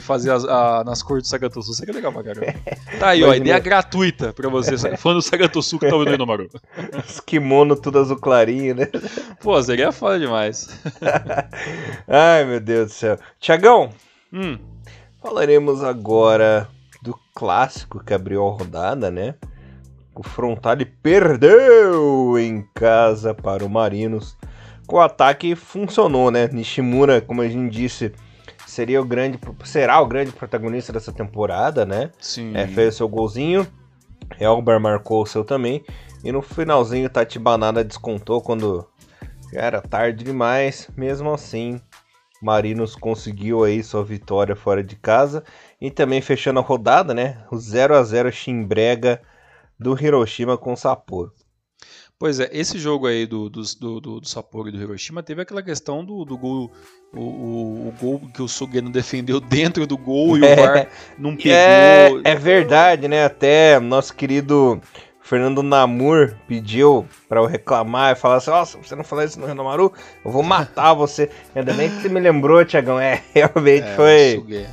[0.01, 2.53] fazer as, a, nas cores do Sagatosu, seria legal pra caramba.
[2.99, 6.49] Tá aí, ó, ideia gratuita pra você, fã do Sagatosu que tá ouvindo no Maru.
[7.07, 8.87] Os kimono tudo azul clarinho, né?
[9.39, 10.69] Pô, seria foda demais.
[12.07, 13.19] Ai, meu Deus do céu.
[13.39, 13.91] Tiagão,
[14.33, 14.57] hum.
[15.21, 16.67] falaremos agora
[17.01, 19.35] do clássico que abriu a rodada, né?
[20.17, 24.35] O Frontale perdeu em casa para o Marinos.
[24.91, 26.47] O ataque funcionou, né?
[26.47, 28.11] Nishimura, como a gente disse,
[28.65, 32.09] seria o grande, será o grande protagonista dessa temporada, né?
[32.19, 32.57] Sim.
[32.57, 33.67] É, fez seu golzinho.
[34.39, 35.85] Elber marcou o seu também.
[36.23, 38.87] E no finalzinho, Tati Banana descontou quando
[39.53, 40.89] era tarde demais.
[40.97, 41.79] Mesmo assim,
[42.41, 45.43] Marinos conseguiu aí sua vitória fora de casa.
[45.79, 47.37] E também fechando a rodada, né?
[47.51, 49.21] O 0 a 0 Chimbrega
[49.79, 51.31] do Hiroshima com Sapporo.
[52.19, 55.61] Pois é, esse jogo aí do, do, do, do Sapporo e do Hiroshima teve aquela
[55.61, 56.71] questão do, do gol,
[57.13, 60.89] o, o, o gol que o Sugeno defendeu dentro do gol e o VAR é,
[61.17, 61.51] não pegou.
[61.51, 63.23] É, é verdade, né?
[63.23, 64.81] Até nosso querido
[65.21, 69.45] Fernando Namur pediu para eu reclamar e falar assim: Nossa, você não falou isso no
[69.45, 69.93] Renomaru?
[70.23, 71.29] Eu vou matar você.
[71.53, 72.97] Ainda bem que você me lembrou, Tiagão.
[72.97, 74.67] É, realmente é, foi.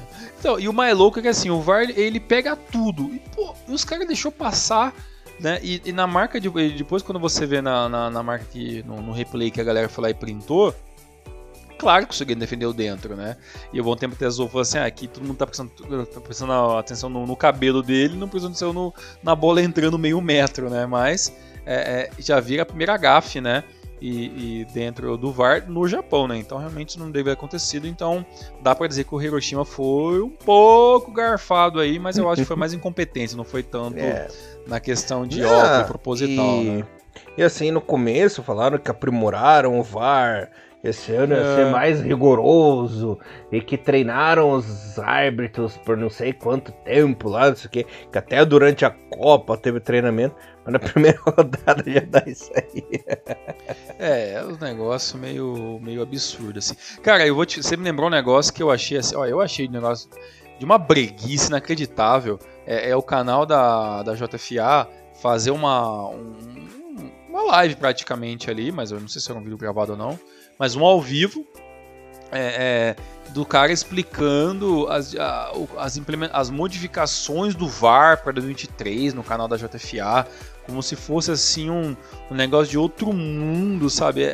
[0.45, 3.11] Então, e o mais louco é que assim, o VAR ele pega tudo.
[3.15, 4.95] E, pô, os caras deixou passar,
[5.41, 5.59] né?
[5.63, 6.51] E, e, na marca de.
[6.77, 8.83] Depois, quando você vê na, na, na marca que.
[8.83, 10.75] No, no, replay que a galera foi lá e printou.
[11.79, 13.39] Claro que o Sugeno defendeu dentro, né?
[13.73, 15.71] E o Bom Tempo Tesouro falou assim: ah, aqui todo mundo tá prestando,
[16.05, 18.93] tá prestando atenção no, no, cabelo dele, não prestando atenção no,
[19.23, 20.85] na bola entrando meio metro, né?
[20.85, 21.35] Mas
[21.65, 23.65] é, é, já vira a primeira gafe, né?
[24.01, 26.37] E, e, dentro do VAR no Japão, né?
[26.37, 27.87] Então realmente isso não deve ter acontecido.
[27.87, 28.25] Então
[28.63, 32.49] dá para dizer que o Hiroshima foi um pouco garfado aí, mas eu acho que
[32.49, 34.29] foi mais incompetência, não foi tanto é.
[34.67, 36.65] na questão de óbvio proposital, e...
[36.65, 36.87] né?
[37.37, 40.51] E assim, no começo falaram que aprimoraram o VAR,
[40.85, 41.71] esse ano ia ser é.
[41.71, 43.19] mais rigoroso
[43.51, 47.85] e que treinaram os árbitros por não sei quanto tempo lá, não sei o que,
[47.85, 50.37] que até durante a Copa teve treinamento.
[50.63, 52.85] Mas na primeira rodada já dá isso aí.
[53.99, 56.75] É, é um negócio meio, meio absurdo, assim.
[57.03, 57.63] Cara, eu vou te.
[57.63, 59.17] Você me lembrou um negócio que eu achei assim.
[59.17, 60.11] Ó, eu achei um negócio
[60.59, 62.39] de uma breguice inacreditável.
[62.67, 64.89] É, é o canal da, da JFA
[65.21, 66.09] fazer uma.
[66.11, 66.35] Um,
[67.29, 70.19] uma live praticamente ali, mas eu não sei se era um vídeo gravado ou não.
[70.59, 71.47] Mas um ao vivo.
[72.33, 76.01] É, é, do cara explicando as, a, as,
[76.33, 80.27] as modificações do VAR para 2023 no canal da JFA,
[80.65, 81.97] como se fosse assim um,
[82.31, 84.23] um negócio de outro mundo, sabe?
[84.23, 84.27] É,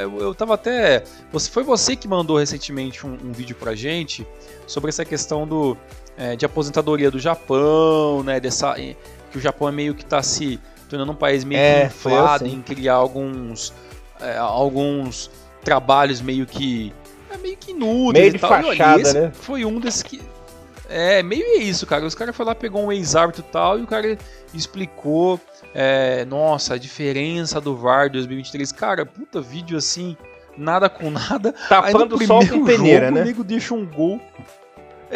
[0.00, 1.04] é, eu, eu tava até.
[1.30, 4.26] Você, foi você que mandou recentemente um, um vídeo pra gente
[4.66, 5.76] sobre essa questão do,
[6.16, 8.40] é, de aposentadoria do Japão, né?
[8.40, 10.58] Dessa, que o Japão é meio que tá se
[10.88, 13.72] tornando um país meio é, inflado em criar alguns.
[14.18, 15.30] É, alguns
[15.66, 16.92] trabalhos meio que.
[17.28, 19.32] É, meio que inúteis meio de fachada, né?
[19.34, 20.22] Foi um desses que.
[20.88, 22.06] É, meio isso, cara.
[22.06, 24.16] Os caras foram lá, pegou um ex-árbitro e tal, e o cara
[24.54, 25.40] explicou
[25.74, 28.70] é, nossa, a diferença do VAR 2023.
[28.70, 30.16] Cara, puta vídeo assim,
[30.56, 31.52] nada com nada.
[31.68, 33.22] Tapando o sol com peneira, jogo, né?
[33.22, 34.20] O nego deixa um gol.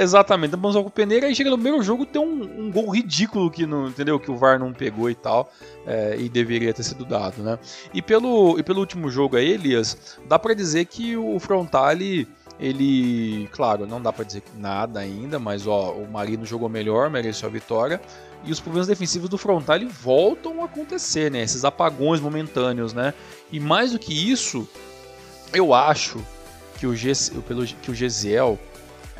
[0.00, 1.26] Exatamente, o sol com peneira.
[1.26, 4.18] Aí chega no primeiro jogo tem um, um, gol ridículo que não, entendeu?
[4.18, 5.52] Que o VAR não pegou e tal.
[5.86, 7.58] É, e deveria ter sido dado, né?
[7.92, 12.26] E pelo, e pelo último jogo aí, Elias, dá para dizer que o Frontale
[12.58, 17.48] ele, claro, não dá para dizer nada ainda, mas ó, o Marino jogou melhor, mereceu
[17.48, 18.00] a vitória
[18.44, 21.42] e os problemas defensivos do frontal voltam a acontecer, né?
[21.42, 23.12] Esses apagões momentâneos, né?
[23.52, 24.68] E mais do que isso,
[25.52, 26.24] eu acho
[26.78, 27.12] que o, G,
[27.82, 28.58] que o Gesiel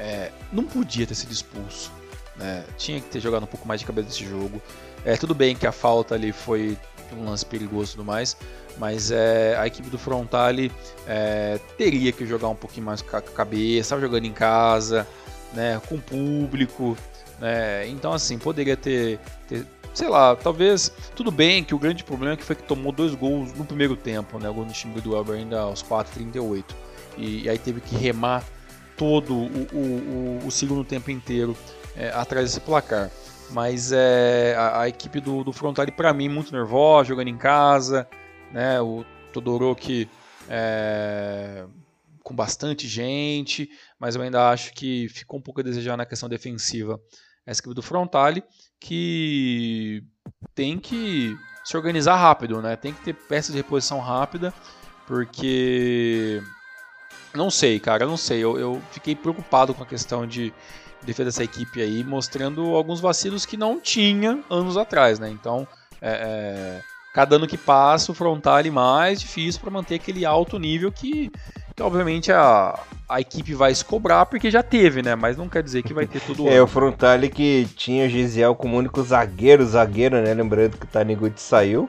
[0.01, 1.93] é, não podia ter sido expulso.
[2.37, 2.65] Né?
[2.79, 4.61] Tinha que ter jogado um pouco mais de cabeça desse jogo.
[5.05, 6.77] É, tudo bem que a falta ali foi
[7.13, 8.37] um lance perigoso e tudo mais.
[8.79, 10.73] Mas é, a equipe do Frontale
[11.07, 15.07] é, teria que jogar um pouquinho mais com a cabeça, estava jogando em casa,
[15.53, 16.97] né, com público.
[17.39, 20.91] Né, então, assim, poderia ter, ter, sei lá, talvez.
[21.15, 23.97] Tudo bem que o grande problema é que foi que tomou dois gols no primeiro
[23.97, 26.65] tempo, né, o gol no time do Elber ainda aos 4,38.
[27.19, 28.43] E, e aí teve que remar
[29.01, 31.57] todo o, o, o, segundo tempo inteiro
[31.97, 33.11] é, atrás desse placar.
[33.51, 38.07] Mas é, a, a equipe do, do Frontale, para mim, muito nervosa, jogando em casa.
[38.53, 38.79] Né?
[38.79, 40.07] O Todoroki
[40.51, 41.65] é,
[42.23, 46.29] com bastante gente, mas eu ainda acho que ficou um pouco a desejar na questão
[46.29, 47.01] defensiva.
[47.47, 48.45] Essa equipe do Frontale,
[48.79, 50.05] que
[50.55, 51.35] tem que
[51.65, 52.77] se organizar rápido, né?
[52.77, 54.53] Tem que ter peças de reposição rápida,
[55.07, 56.43] porque
[57.35, 58.41] não sei, cara, não sei.
[58.41, 60.53] Eu, eu fiquei preocupado com a questão de
[61.03, 65.31] defesa dessa equipe aí, mostrando alguns vacilos que não tinha anos atrás, né?
[65.31, 65.67] Então,
[66.01, 66.81] é, é,
[67.15, 71.31] cada ano que passa, o Frontale é mais difícil para manter aquele alto nível que,
[71.75, 72.79] que obviamente, a,
[73.09, 75.15] a equipe vai se cobrar porque já teve, né?
[75.15, 76.47] Mas não quer dizer que vai ter tudo.
[76.49, 80.35] é, o Frontale que tinha o Gisiel como único zagueiro, zagueiro, né?
[80.35, 81.89] Lembrando que o Taniguchi saiu.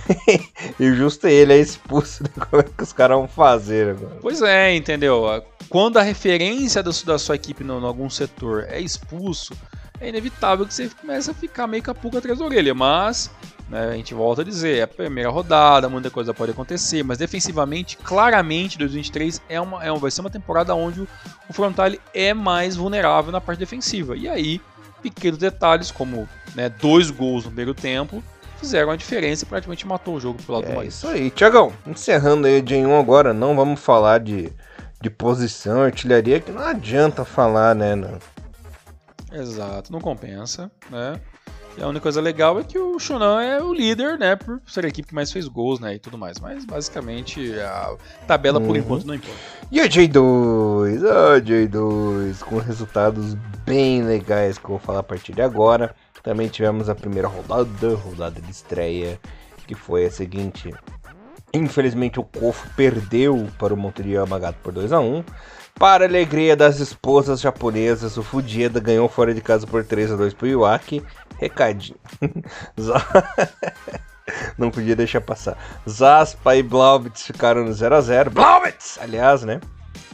[0.80, 2.30] e justo ele é expulso, né?
[2.50, 4.18] como é que os caras vão fazer agora?
[4.20, 5.24] Pois é, entendeu?
[5.68, 9.54] Quando a referência da sua equipe em algum setor é expulso,
[10.00, 13.30] é inevitável que você comece a ficar meio com a pulga atrás da orelha, mas
[13.68, 17.18] né, a gente volta a dizer, é a primeira rodada, muita coisa pode acontecer, mas
[17.18, 21.08] defensivamente, claramente, 2023 é uma, é uma, vai ser uma temporada onde o,
[21.48, 24.16] o Frontale é mais vulnerável na parte defensiva.
[24.16, 24.60] E aí,
[25.00, 28.22] pequenos detalhes, como né, dois gols no primeiro tempo,
[28.62, 31.30] fizeram a diferença e praticamente matou o jogo pro lado é do É isso aí.
[31.30, 34.52] Tiagão, encerrando aí o Gen 1 agora, não vamos falar de,
[35.00, 37.94] de posição, artilharia, que não adianta falar, né?
[37.96, 38.18] Não.
[39.32, 41.20] Exato, não compensa, né?
[41.76, 44.36] E a única coisa legal é que o Shonan é o líder, né?
[44.36, 45.94] Por ser a equipe que mais fez gols, né?
[45.94, 46.38] E tudo mais.
[46.38, 47.96] Mas basicamente a
[48.26, 48.66] tabela uhum.
[48.66, 49.40] por enquanto não importa.
[49.70, 53.34] E a J2, a J2, com resultados
[53.64, 55.94] bem legais que eu vou falar a partir de agora.
[56.22, 59.18] Também tivemos a primeira rodada, rodada de estreia,
[59.66, 60.72] que foi a seguinte.
[61.52, 65.22] Infelizmente o Kofo perdeu para o Monterio Yamagata por 2 a 1
[65.74, 70.16] Para a alegria das esposas japonesas, o Fudieda ganhou fora de casa por 3 a
[70.16, 71.02] 2 para o Iwaki.
[71.38, 71.98] Recadinho.
[74.56, 75.56] Não podia deixar passar.
[75.88, 79.60] Zaspa e Blaubitz ficaram no 0 a 0 Blaubitz, aliás, né?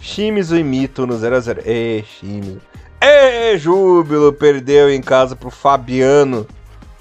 [0.00, 2.61] Shimizu e Mito no 0 a 0 Ê, Shimizu.
[3.01, 6.46] E Júbilo perdeu em casa pro Fabiano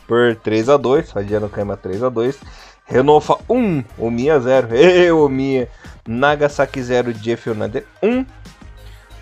[0.08, 2.38] por 3 a 2 Fabiano Caima 3 a 2
[2.90, 4.76] Renofa 1, Omiya 0.
[4.76, 5.68] E Omiya.
[6.08, 8.26] Nagasaki 0, Jeff Onader 1.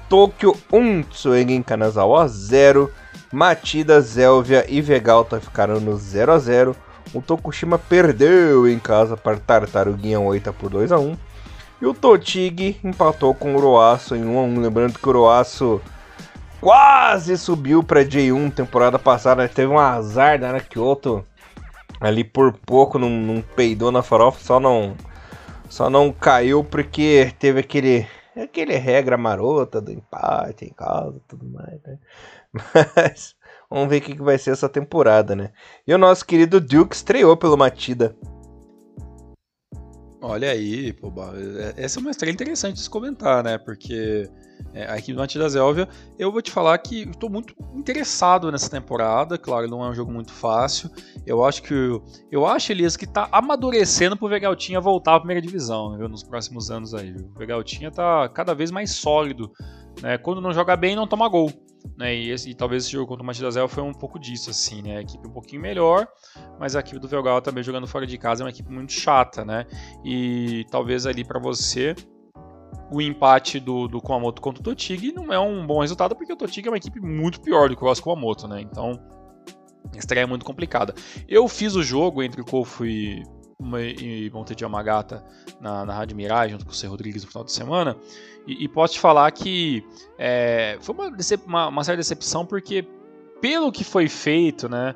[0.07, 2.91] Tokyo 1, Tsuegen Kanazawa 0.
[3.31, 6.75] Matida, Zelvia e Vegalta ficaram no 0 a 0
[7.13, 11.17] O Tokushima perdeu em casa para Tartaruguinha 8 por 2 a 1
[11.81, 15.81] E o Totig empatou com o Uroaço em 1 a 1 Lembrando que o Uroaço
[16.65, 21.23] quase subiu para J1 temporada passada, teve um azar da né, Kyoto
[22.01, 24.97] ali por pouco não, não peidou na farofa, só não
[25.69, 31.79] só não caiu porque teve aquele aquele regra marota do empate em casa, tudo mais,
[31.83, 31.99] né?
[32.95, 33.35] Mas
[33.69, 35.51] vamos ver o que vai ser essa temporada, né?
[35.85, 38.15] E o nosso querido Duke estreou pelo Matida.
[40.19, 43.59] Olha aí, pô, é, essa é uma estreia interessante de se comentar, né?
[43.59, 44.27] Porque
[44.75, 45.87] é, a equipe do Matilda Zélvia,
[46.19, 49.37] eu vou te falar que estou muito interessado nessa temporada.
[49.37, 50.89] Claro, não é um jogo muito fácil.
[51.25, 51.73] Eu acho que
[52.29, 56.69] eu acho, Elias, que está amadurecendo pro Vegaltinha voltar à primeira divisão viu, nos próximos
[56.69, 57.13] anos aí.
[57.13, 57.31] Viu?
[57.33, 59.49] O Vegaltinha está cada vez mais sólido.
[60.01, 60.17] Né?
[60.17, 61.51] Quando não joga bem, não toma gol.
[61.97, 62.13] Né?
[62.13, 64.81] E, esse, e, talvez esse jogo contra o Matilda Zélvia foi um pouco disso, assim,
[64.81, 64.97] né?
[64.97, 66.07] A equipe um pouquinho melhor,
[66.59, 69.45] mas a equipe do Velgal também jogando fora de casa é uma equipe muito chata,
[69.45, 69.65] né?
[70.03, 71.95] E talvez ali para você
[72.91, 76.35] o empate do, do Kumamoto contra o Totig não é um bom resultado, porque o
[76.35, 78.61] Totig é uma equipe muito pior do que o Oscar Kumamoto, né?
[78.61, 78.99] Então,
[79.95, 80.93] estreia é muito complicada.
[81.27, 83.23] Eu fiz o jogo entre o Kofu e,
[83.99, 85.23] e Monte de Yamagata
[85.59, 86.87] na, na Rádio Mirai, junto com o C.
[86.87, 87.97] Rodrigues no final de semana,
[88.47, 89.83] e, e posso te falar que
[90.17, 91.11] é, foi uma,
[91.45, 92.87] uma, uma certa decepção, porque
[93.41, 94.95] pelo que foi feito, né?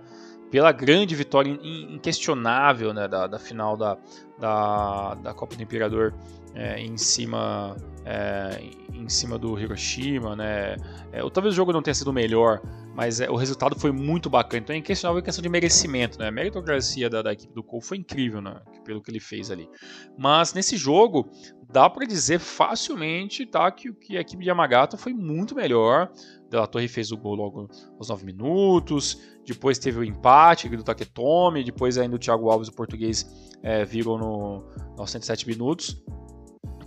[0.50, 3.98] pela grande vitória inquestionável né, da, da final da,
[4.38, 6.14] da, da Copa do Imperador
[6.56, 7.76] é, em cima
[8.06, 8.62] é,
[8.94, 10.76] em cima do Hiroshima, né?
[11.12, 12.62] É, ou talvez o jogo não tenha sido melhor,
[12.96, 14.64] mas é, o resultado foi muito bacana.
[14.64, 16.28] Então é inquestionável a questão de merecimento, né?
[16.28, 18.60] A meritocracia da, da equipe do Cole foi incrível, né?
[18.84, 19.70] Pelo que ele fez ali.
[20.18, 21.30] Mas nesse jogo
[21.72, 26.12] dá para dizer facilmente, tá, que, que a equipe de Yamagata foi muito melhor.
[26.50, 29.22] Della Torre fez o gol logo aos 9 minutos.
[29.46, 31.64] Depois teve o empate do Taketomi.
[31.64, 34.64] Depois ainda o Thiago Alves, o português, é, virou no,
[34.98, 36.04] aos 107 minutos.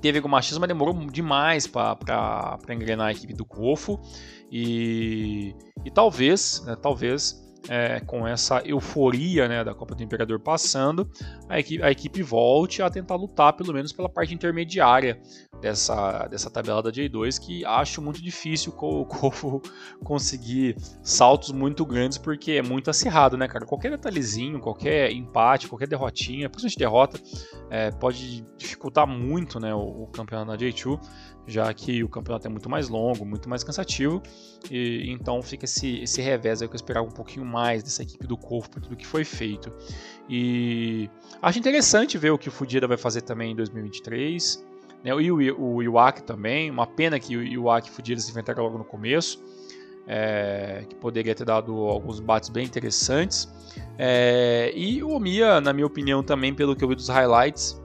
[0.03, 4.01] Teve algum machismo, mas demorou demais para engrenar a equipe do Cofo.
[4.51, 11.09] E, e talvez, né, talvez é, com essa euforia né, da Copa do Imperador passando,
[11.49, 15.21] a equipe, a equipe volte a tentar lutar pelo menos pela parte intermediária
[15.63, 19.63] dessa, dessa tabela da J2, que acho muito difícil o Kofu
[20.05, 23.65] conseguir saltos muito grandes, porque é muito acirrado, né, cara?
[23.65, 27.21] Qualquer detalhezinho, qualquer empate, qualquer derrotinha, principalmente derrota,
[27.71, 31.01] é, pode dificultar muito né, o, o campeonato da J2
[31.47, 34.23] já que o campeonato é muito mais longo, muito mais cansativo,
[34.71, 38.27] e então fica esse, esse revés aí que eu esperava um pouquinho mais dessa equipe
[38.27, 39.73] do Corvo por tudo que foi feito.
[40.29, 41.11] E
[41.41, 44.65] acho interessante ver o que o Fudida vai fazer também em 2023,
[45.05, 48.79] né, e o, o Iwaki também, uma pena que o Iwaki o Fudida se logo
[48.79, 49.43] no começo,
[50.07, 53.49] é, que poderia ter dado alguns bates bem interessantes,
[53.99, 57.81] é, e o Omiya, na minha opinião também, pelo que eu vi dos highlights,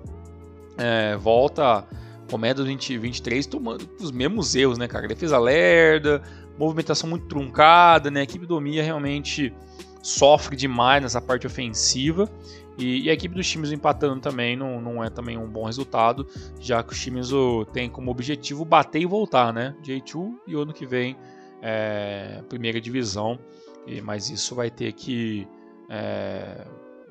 [0.77, 1.87] é, volta
[2.29, 5.07] Comédia 2023 tomando os mesmos erros, né, cara?
[5.07, 6.21] Defesa lerda,
[6.57, 8.19] movimentação muito truncada, né?
[8.19, 9.53] A equipe do Mia realmente
[10.01, 12.29] sofre demais nessa parte ofensiva.
[12.77, 16.27] E, e, a equipe dos times empatando também não, não é também um bom resultado,
[16.59, 17.31] já que os times
[17.73, 19.75] tem como objetivo bater e voltar, né?
[19.83, 21.17] J2 e ano que vem
[21.61, 23.39] é, primeira divisão.
[23.85, 25.47] E, mas isso vai ter que
[25.89, 26.67] é,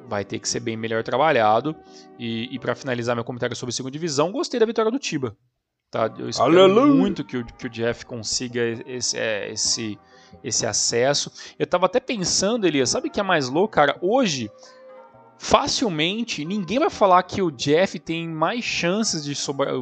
[0.08, 1.74] vai ter que ser bem melhor trabalhado.
[2.18, 5.36] E, e para finalizar meu comentário sobre a segunda divisão, gostei da vitória do Tiba.
[5.90, 6.12] Tá?
[6.18, 6.92] Eu espero Aleluia.
[6.92, 9.98] muito que o, que o Jeff consiga esse, é, esse,
[10.42, 11.30] esse acesso.
[11.58, 13.96] Eu estava até pensando, Elias, sabe o que é mais louco, cara?
[14.00, 14.50] Hoje,
[15.38, 19.34] facilmente, ninguém vai falar que o Jeff tem mais chances de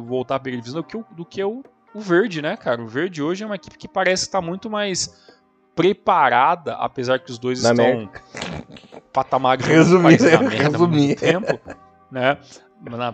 [0.05, 2.81] voltar para a divisão do que, o, do que o, o Verde, né, cara?
[2.81, 5.25] O Verde hoje é uma equipe que parece estar muito mais
[5.75, 8.09] preparada, apesar que os dois Na estão
[9.11, 11.15] patamares resumir, resumir.
[11.15, 11.59] tempo,
[12.11, 12.37] né?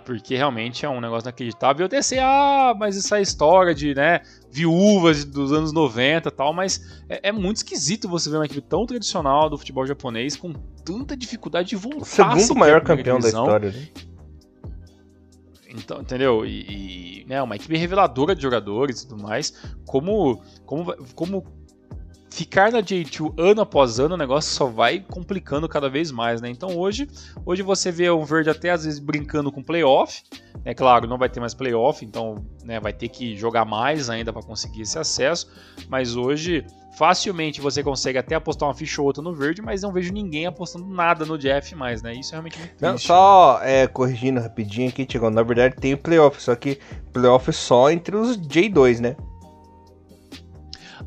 [0.06, 1.84] Porque realmente é um negócio inacreditável.
[1.84, 6.54] Eu até sei, ah, mas essa história de né, viúvas dos anos 90 e tal,
[6.54, 10.52] mas é, é, muito esquisito você ver uma equipe tão tradicional do futebol japonês com
[10.84, 12.36] tanta dificuldade de voltar.
[12.36, 13.88] O segundo maior campeão da história, né?
[15.74, 16.46] Então, entendeu?
[16.46, 19.54] E, e né, uma equipe reveladora de jogadores e tudo mais.
[19.86, 21.46] Como, como, como
[22.32, 26.50] ficar na J2 ano após ano, o negócio só vai complicando cada vez mais, né?
[26.50, 27.08] Então hoje,
[27.46, 30.24] hoje você vê o Verde até às vezes brincando com playoff.
[30.64, 34.32] É claro, não vai ter mais playoff, então né, vai ter que jogar mais ainda
[34.32, 35.52] para conseguir esse acesso.
[35.90, 36.66] Mas hoje,
[36.98, 40.46] facilmente você consegue até apostar uma ficha ou outra no Verde, mas não vejo ninguém
[40.46, 42.14] apostando nada no Jeff mais, né?
[42.14, 46.42] Isso é realmente muito não, Só é, corrigindo rapidinho aqui, Tiago, na verdade tem playoff,
[46.42, 46.80] só que
[47.12, 49.18] playoff só entre os J2, né?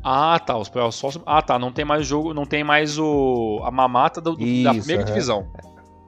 [0.07, 0.55] Ah, tá.
[0.55, 1.09] Os playoffs só.
[1.25, 1.57] Ah, tá.
[1.57, 5.01] Não tem mais o jogo, não tem mais o a mamata do, isso, da primeira
[5.01, 5.05] é.
[5.05, 5.47] divisão.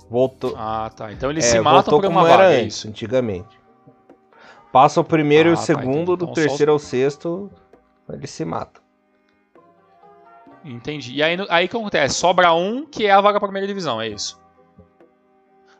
[0.07, 0.53] Voltou.
[0.55, 1.11] Ah, tá.
[1.11, 2.87] Então eles é, se matam por uma vaga, era é isso.
[2.87, 3.59] antigamente.
[4.71, 7.49] Passa o primeiro ah, e o tá, segundo, tá, do então, terceiro ao sexto,
[8.13, 8.83] eles se matam.
[10.63, 11.15] Entendi.
[11.15, 12.13] E aí, aí que acontece?
[12.13, 14.39] Sobra um que é a vaga para primeira divisão, é isso?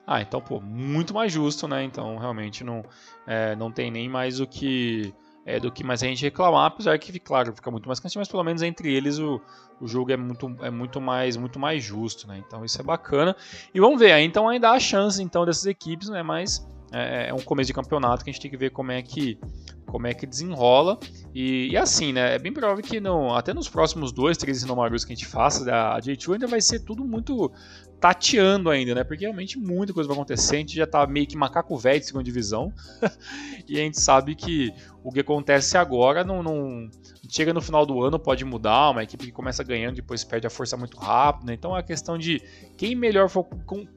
[0.07, 1.83] Ah, então, pô, muito mais justo, né?
[1.83, 2.83] Então, realmente, não,
[3.27, 5.13] é, não tem nem mais o que
[5.47, 8.27] é, do que mais a gente reclamar, apesar que, claro, fica muito mais cansativo, mas
[8.27, 9.39] pelo menos entre eles o,
[9.79, 12.43] o jogo é muito, é muito mais muito mais justo, né?
[12.45, 13.33] Então isso é bacana.
[13.73, 16.21] E vamos ver, então ainda há chance então dessas equipes, né?
[16.21, 19.01] Mas é, é um começo de campeonato que a gente tem que ver como é
[19.01, 19.39] que
[19.85, 20.99] como é que desenrola.
[21.33, 22.35] E, e assim, né?
[22.35, 25.63] É bem provável que no, até nos próximos dois, três Inomarus que a gente faça
[25.63, 27.49] da J2 ainda vai ser tudo muito
[27.99, 29.03] tateando ainda, né?
[29.03, 30.55] Porque realmente muita coisa vai acontecer.
[30.55, 32.71] A gente já tá meio que macaco velho de segunda divisão.
[33.67, 34.71] e a gente sabe que
[35.03, 36.89] o que acontece agora não, não,
[37.27, 38.91] chega no final do ano, pode mudar.
[38.91, 41.47] Uma equipe que começa ganhando, depois perde a força muito rápido.
[41.47, 41.53] Né?
[41.53, 42.41] Então é a questão de
[42.77, 43.45] quem melhor for,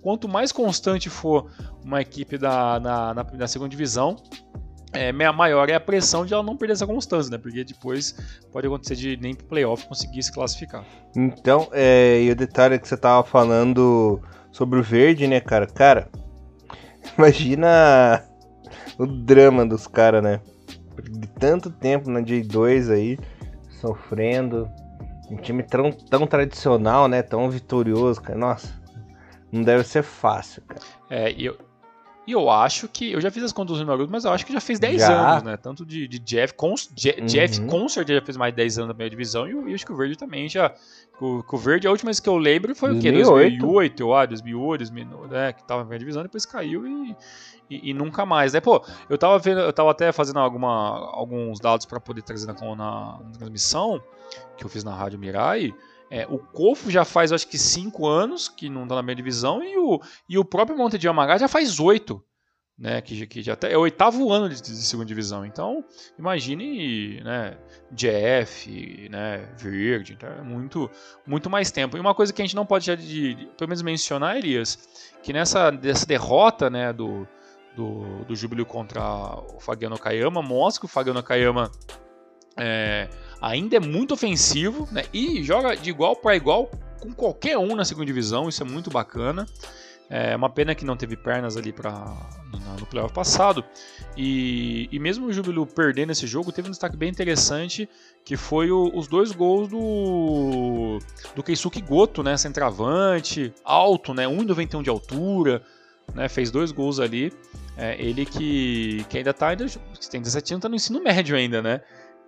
[0.03, 1.51] quanto mais constante for
[1.85, 4.17] uma equipe da, na, na, na segunda divisão,
[4.93, 7.39] é, maior é a pressão de ela não perder essa constância, né?
[7.39, 8.15] Porque depois
[8.53, 10.85] pode acontecer de nem pro playoff conseguir se classificar.
[11.17, 14.21] Então, é, e o detalhe que você tava falando
[14.51, 15.67] sobre o verde, né, cara?
[15.67, 16.09] Cara,
[17.17, 18.25] imagina
[18.99, 20.41] o drama dos caras, né?
[21.03, 23.19] De tanto tempo na J2 aí,
[23.81, 24.69] sofrendo.
[25.31, 27.23] Um time tão, tão tradicional, né?
[27.23, 28.37] Tão vitorioso, cara.
[28.37, 28.69] Nossa,
[29.53, 30.81] não deve ser fácil, cara.
[31.09, 31.57] É, e eu,
[32.31, 33.11] E eu acho que.
[33.11, 35.33] Eu já fiz as contas do Naruto, mas eu acho que já fez 10 já.
[35.33, 35.57] anos, né?
[35.57, 36.55] Tanto de, de Jeff.
[36.55, 37.27] Com, Je, uhum.
[37.27, 39.49] Jeff com certeza já fez mais de 10 anos na primeira divisão.
[39.49, 40.73] E, eu, e acho que o Verde também já.
[41.21, 43.19] O, o Verde, a última vez que eu lembro foi 2008.
[43.19, 43.59] o quê?
[43.59, 45.53] 2008, eu acho, 2008, 2009, né?
[45.53, 47.17] Que tava na primeira divisão, depois caiu e,
[47.69, 48.53] e, e, nunca mais.
[48.53, 48.61] Né?
[48.61, 52.55] Pô, eu tava vendo, eu tava até fazendo alguma, alguns dados para poder trazer na,
[52.55, 54.01] na, na, transmissão
[54.57, 55.75] que eu fiz na Rádio Mirai.
[56.11, 59.63] É, o Kofo já faz acho que 5 anos que não tá na minha divisão
[59.63, 62.21] e o, e o próprio Monte de Yamagá já faz 8
[62.81, 65.45] né, que, que já é o oitavo ano de, de, segunda divisão.
[65.45, 65.85] Então,
[66.19, 67.59] imagine, né,
[67.93, 70.91] Jeff, né, Verde, então é muito,
[71.27, 71.99] muito mais tempo.
[71.99, 74.79] E uma coisa que a gente não pode já de, de, pelo menos mencionar, Elias,
[75.23, 77.29] que nessa dessa derrota, né, do,
[77.77, 79.03] do, do Júbilo contra
[79.55, 81.71] o Fagiano Kayama, mostra que o Fagiano Kayama
[82.57, 83.11] é,
[83.41, 86.71] ainda é muito ofensivo, né, e joga de igual para igual
[87.01, 89.47] com qualquer um na segunda divisão, isso é muito bacana.
[90.13, 91.93] É uma pena que não teve pernas ali para
[92.53, 93.65] no, no playoff passado.
[94.17, 97.89] E, e mesmo o Júbilo perdendo esse jogo, teve um destaque bem interessante
[98.25, 100.99] que foi o, os dois gols do
[101.37, 105.63] do Keisuke Goto, né, centroavante, alto, né, 1,91 de altura,
[106.13, 107.33] né, fez dois gols ali.
[107.77, 109.65] É, ele que, que ainda está ainda
[110.11, 111.81] tem 17 anos, tá no ensino médio ainda, né?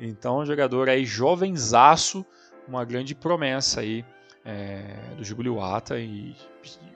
[0.05, 2.27] Então, um jogador aí jovenzaço,
[2.67, 4.05] uma grande promessa aí
[4.45, 6.35] é, do Júbilo Ata e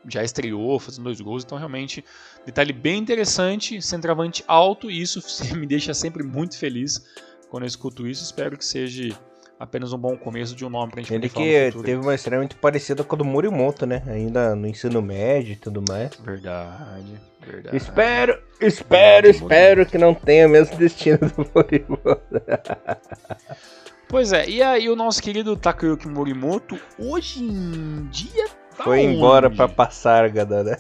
[0.09, 2.04] já estreou fazendo dois gols, então realmente
[2.44, 5.20] detalhe bem interessante, centroavante alto e isso
[5.57, 7.04] me deixa sempre muito feliz
[7.48, 8.24] quando eu escuto isso.
[8.24, 9.16] Espero que seja
[9.59, 12.57] apenas um bom começo de um nome pra gente Ele que teve uma estreia muito
[12.57, 14.02] parecida com a do Morimoto, né?
[14.07, 16.14] Ainda no ensino médio e tudo mais.
[16.16, 17.76] Verdade, verdade.
[17.76, 22.42] Espero, espero, espero que não tenha o mesmo destino do Morimoto.
[24.09, 29.16] Pois é, e aí o nosso querido Takayuki Morimoto, hoje em dia tá Foi onde?
[29.16, 30.76] embora pra passar, né?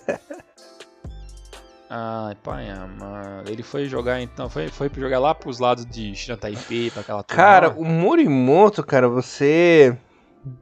[1.90, 2.66] Ai, pai,
[2.98, 3.42] mano.
[3.48, 7.24] Ele foi jogar então, foi, foi jogar lá pros lados de China Taipei, pra aquela
[7.24, 9.96] Cara, o Morimoto, cara, você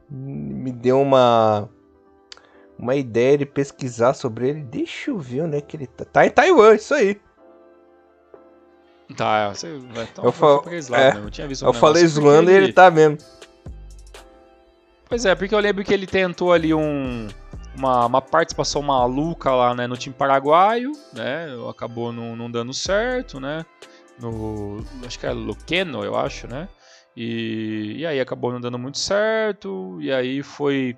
[0.09, 1.69] me deu uma
[2.77, 4.61] uma ideia de pesquisar sobre ele.
[4.61, 6.05] Deixa eu ver onde é que ele tá.
[6.05, 7.19] Tá em Taiwan, isso aí.
[9.15, 10.65] Tá, você vai eu, fal...
[10.67, 13.19] é, eu tinha visto um Eu falei zoando e ele tá mesmo.
[15.07, 17.27] Pois é, porque eu lembro que ele tentou ali um,
[17.77, 21.47] uma, uma participação maluca lá né, no time paraguaio, né?
[21.69, 23.63] Acabou não, não dando certo, né?
[24.19, 24.83] No.
[25.05, 26.67] Acho que é Luqueno, eu acho, né?
[27.15, 29.97] E, e aí acabou não dando muito certo.
[30.01, 30.97] E aí foi.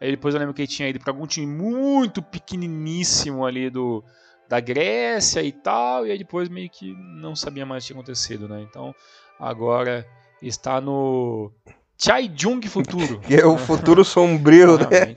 [0.00, 4.04] Aí depois eu lembro que ele tinha ido para algum time muito pequeniníssimo ali do,
[4.48, 8.00] da Grécia e tal, e aí depois meio que não sabia mais o que tinha
[8.00, 8.62] acontecido, né?
[8.62, 8.94] Então
[9.38, 10.06] agora
[10.40, 11.50] está no
[11.98, 13.20] Chaijung Futuro.
[13.26, 15.14] que é o futuro sombrio, né?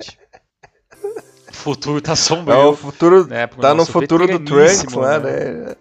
[1.50, 2.58] O futuro tá sombrio.
[2.58, 3.46] É, o futuro né?
[3.46, 5.52] tá no futuro do Trunks lá, né?
[5.52, 5.76] né?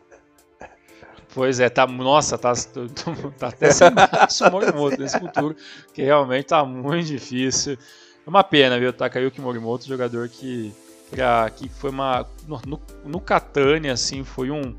[1.32, 2.52] Pois é, tá, nossa, tá,
[3.38, 5.56] tá até sem braço Morimoto nesse futuro,
[5.94, 7.78] que realmente tá muito difícil.
[8.26, 8.92] É uma pena, viu?
[8.92, 10.72] Takayuki Morimoto, jogador que
[11.10, 14.74] pra, que foi uma no, no Catania assim foi um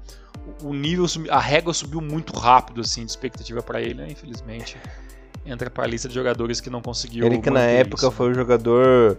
[0.64, 4.08] o nível a régua subiu muito rápido assim de expectativa para ele né?
[4.10, 4.78] infelizmente
[5.46, 8.16] entra para a lista de jogadores que não conseguiu ele que na época isso, né?
[8.16, 8.32] foi né?
[8.32, 9.18] o jogador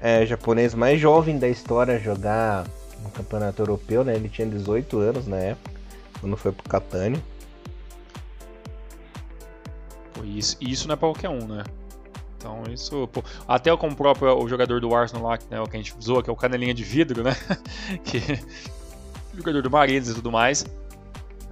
[0.00, 2.64] é, japonês mais jovem da história a jogar
[3.02, 5.70] no campeonato europeu né ele tinha 18 anos na época
[6.20, 7.20] quando foi pro Catania
[10.24, 11.64] isso, isso não é pra qualquer um, né?
[12.42, 15.76] Então isso, pô, até como o próprio o jogador do Arsenal lá, né, o que
[15.76, 17.36] a gente zoa, que é o canelinha de vidro, né?
[18.02, 18.20] que
[19.32, 20.66] jogador do Marines e tudo mais.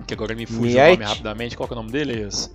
[0.06, 1.56] Que agora me fugiu o nome rapidamente.
[1.56, 2.26] Qual que é o nome dele?
[2.26, 2.50] Esse?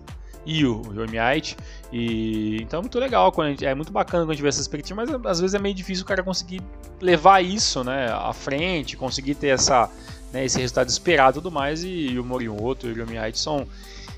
[0.45, 1.55] Io, o Jomiite.
[1.93, 4.59] E então é muito legal, quando gente, é muito bacana quando a gente vê essa
[4.59, 6.61] perspectiva, mas às vezes é meio difícil o cara conseguir
[7.01, 9.89] levar isso, né, à frente, conseguir ter essa,
[10.33, 11.83] né, esse resultado esperado e tudo mais.
[11.83, 13.65] E, e o Morimoto e o Jomiite são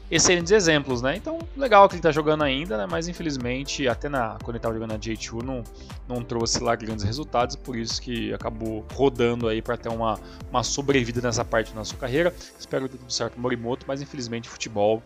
[0.09, 1.15] excelentes exemplos, né?
[1.17, 2.87] Então, legal que ele tá jogando ainda, né?
[2.89, 5.63] Mas infelizmente, até na, quando ele tava jogando na J2, não,
[6.07, 10.63] não trouxe lá grandes resultados, por isso que acabou rodando aí para ter uma, uma
[10.63, 12.33] sobrevida nessa parte da sua carreira.
[12.57, 15.03] Espero que dê tudo certo no Morimoto, mas infelizmente o futebol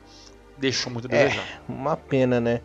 [0.58, 1.44] deixou muito a é, desejar.
[1.44, 2.62] É, uma pena, né?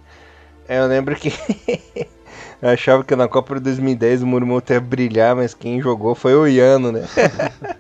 [0.69, 1.33] É, eu lembro que
[2.61, 6.35] eu achava que na Copa de 2010 o Morimoto ia brilhar, mas quem jogou foi
[6.35, 7.09] o Iano, né?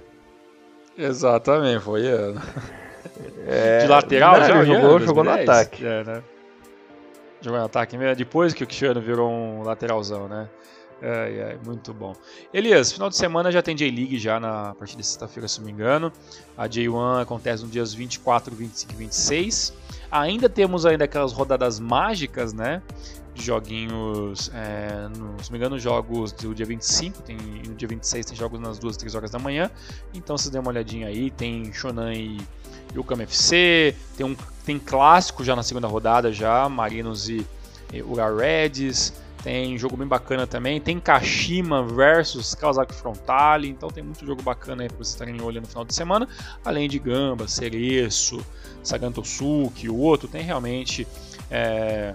[0.96, 2.42] Exatamente, foi o Iano.
[3.46, 4.64] É, de lateral não, já?
[4.64, 5.84] Jogou, jogou no ataque.
[5.84, 6.22] É, né?
[7.40, 10.48] Jogou no ataque mesmo, depois que o Cristiano virou um lateralzão, né?
[11.02, 12.14] Ai, ai, muito bom.
[12.54, 15.72] Elias, final de semana já tem J-League já na partir de sexta-feira, se não me
[15.72, 16.10] engano.
[16.56, 19.74] A J1 acontece nos dias 24, 25 e 26.
[20.10, 22.82] Ainda temos ainda aquelas rodadas mágicas, né?
[23.34, 27.86] De joguinhos, é, no, se não me engano, jogos do dia 25, tem, no dia
[27.86, 29.70] 26 tem jogos nas 2, 3 horas da manhã.
[30.14, 32.38] Então vocês dêem uma olhadinha aí, tem Shonan e,
[32.94, 37.46] o KMFC, tem, um, tem clássico já na segunda rodada já, Marinos e,
[37.92, 39.12] e Ura Reds.
[39.42, 40.80] Tem jogo bem bacana também.
[40.80, 43.68] Tem Kashima versus Kawasaki Frontale.
[43.68, 46.26] Então tem muito jogo bacana aí para vocês estarem olhando no final de semana.
[46.64, 48.44] Além de Gamba, Cereço,
[48.82, 50.26] Sagantosuke, o outro.
[50.26, 51.06] Tem realmente
[51.48, 52.12] é,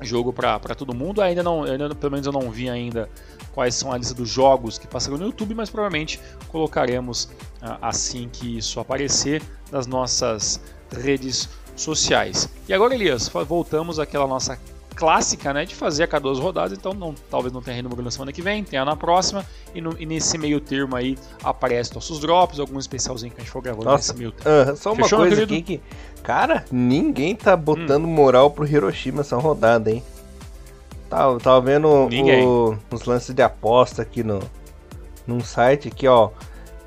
[0.00, 1.20] jogo para todo mundo.
[1.20, 3.08] Ainda não, ainda, pelo menos eu não vi ainda
[3.52, 7.28] quais são a lista dos jogos que passaram no YouTube, mas provavelmente colocaremos
[7.60, 12.48] ah, assim que isso aparecer nas nossas redes sociais.
[12.68, 14.58] E agora, Elias, voltamos àquela nossa
[14.98, 18.10] clássica, né, de fazer a cada duas rodadas, então não, talvez não tenha renúmero na
[18.10, 22.18] semana que vem, tenha na próxima, e, no, e, nesse meio termo aí aparece nossos
[22.18, 24.72] drops, algum especialzinho que a gente for gravando Nossa, nesse meio termo.
[24.72, 25.80] Uh, só uma Fechou, coisa aqui que,
[26.20, 28.08] cara, ninguém tá botando hum.
[28.08, 30.02] moral pro Hiroshima essa rodada, hein?
[31.08, 34.40] Tava, tava vendo o, os lances de aposta aqui no
[35.26, 36.30] num site aqui, ó.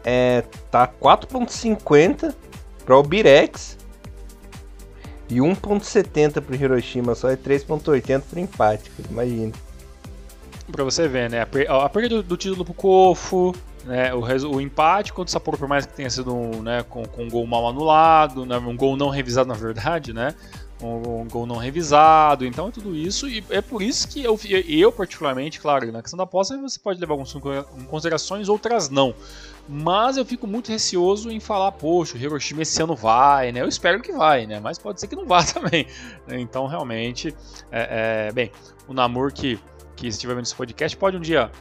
[0.04, 2.34] É, tá 4.50
[2.84, 3.78] para o Birex
[5.32, 9.54] e 1.70 pro Hiroshima, só é 3.80 pro empate, imagina.
[10.70, 11.42] Pra você ver, né?
[11.42, 13.56] A, perda do, do, título pro Kofo,
[13.86, 14.14] né?
[14.14, 17.24] O, o empate contra o Sapporo, por mais que tenha sido um, né, com, com
[17.24, 18.58] um gol mal anulado, né?
[18.58, 20.36] um gol não revisado na verdade, né?
[20.82, 24.40] Um, um, gol não revisado, então é tudo isso, e é por isso que eu,
[24.68, 27.32] eu particularmente, claro, na questão da aposta você pode levar algumas
[27.88, 29.14] considerações, outras não.
[29.70, 33.62] Mas eu fico muito receoso em falar, poxa, o Hiroshima esse ano vai, né?
[33.62, 34.60] Eu espero que vai, né?
[34.60, 35.88] Mas pode ser que não vá também.
[36.28, 37.34] Então, realmente,
[37.72, 38.52] é, é, bem,
[38.88, 39.60] o Namor que,
[39.96, 41.52] que estiver vendo esse podcast pode um dia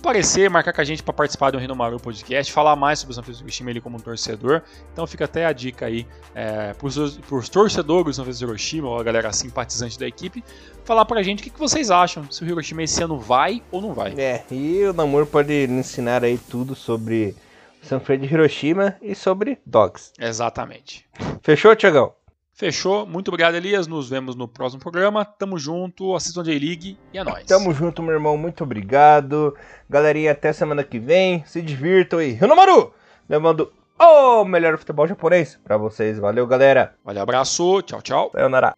[0.00, 3.22] aparecer, marcar com a gente para participar do Rinomaru Podcast, falar mais sobre o São
[3.22, 4.62] Francisco Hiroshima ele como um torcedor.
[4.92, 8.98] Então fica até a dica aí é, para os torcedores do São Francisco Hiroshima, ou
[8.98, 10.42] a galera simpatizante da equipe,
[10.84, 13.80] falar pra gente o que, que, vocês acham, se o Hiroshima esse ano vai ou
[13.80, 14.14] não vai.
[14.18, 17.36] É, e o Namor pode ensinar aí tudo sobre
[17.82, 20.12] São Francisco de Hiroshima e sobre dogs.
[20.18, 21.06] Exatamente.
[21.42, 22.19] Fechou, Tiagão?
[22.60, 23.06] Fechou.
[23.06, 23.86] Muito obrigado, Elias.
[23.86, 25.24] Nos vemos no próximo programa.
[25.24, 26.14] Tamo junto.
[26.14, 27.46] Assistam a J-League e é nóis.
[27.46, 28.36] Tamo junto, meu irmão.
[28.36, 29.56] Muito obrigado.
[29.88, 31.42] Galerinha, até semana que vem.
[31.46, 32.32] Se divirtam aí.
[32.32, 32.92] Renomaru!
[33.26, 36.18] Levando o melhor futebol japonês pra vocês.
[36.18, 36.94] Valeu, galera.
[37.02, 37.80] Valeu, abraço.
[37.80, 38.30] Tchau, tchau.
[38.34, 38.74] Sayonara.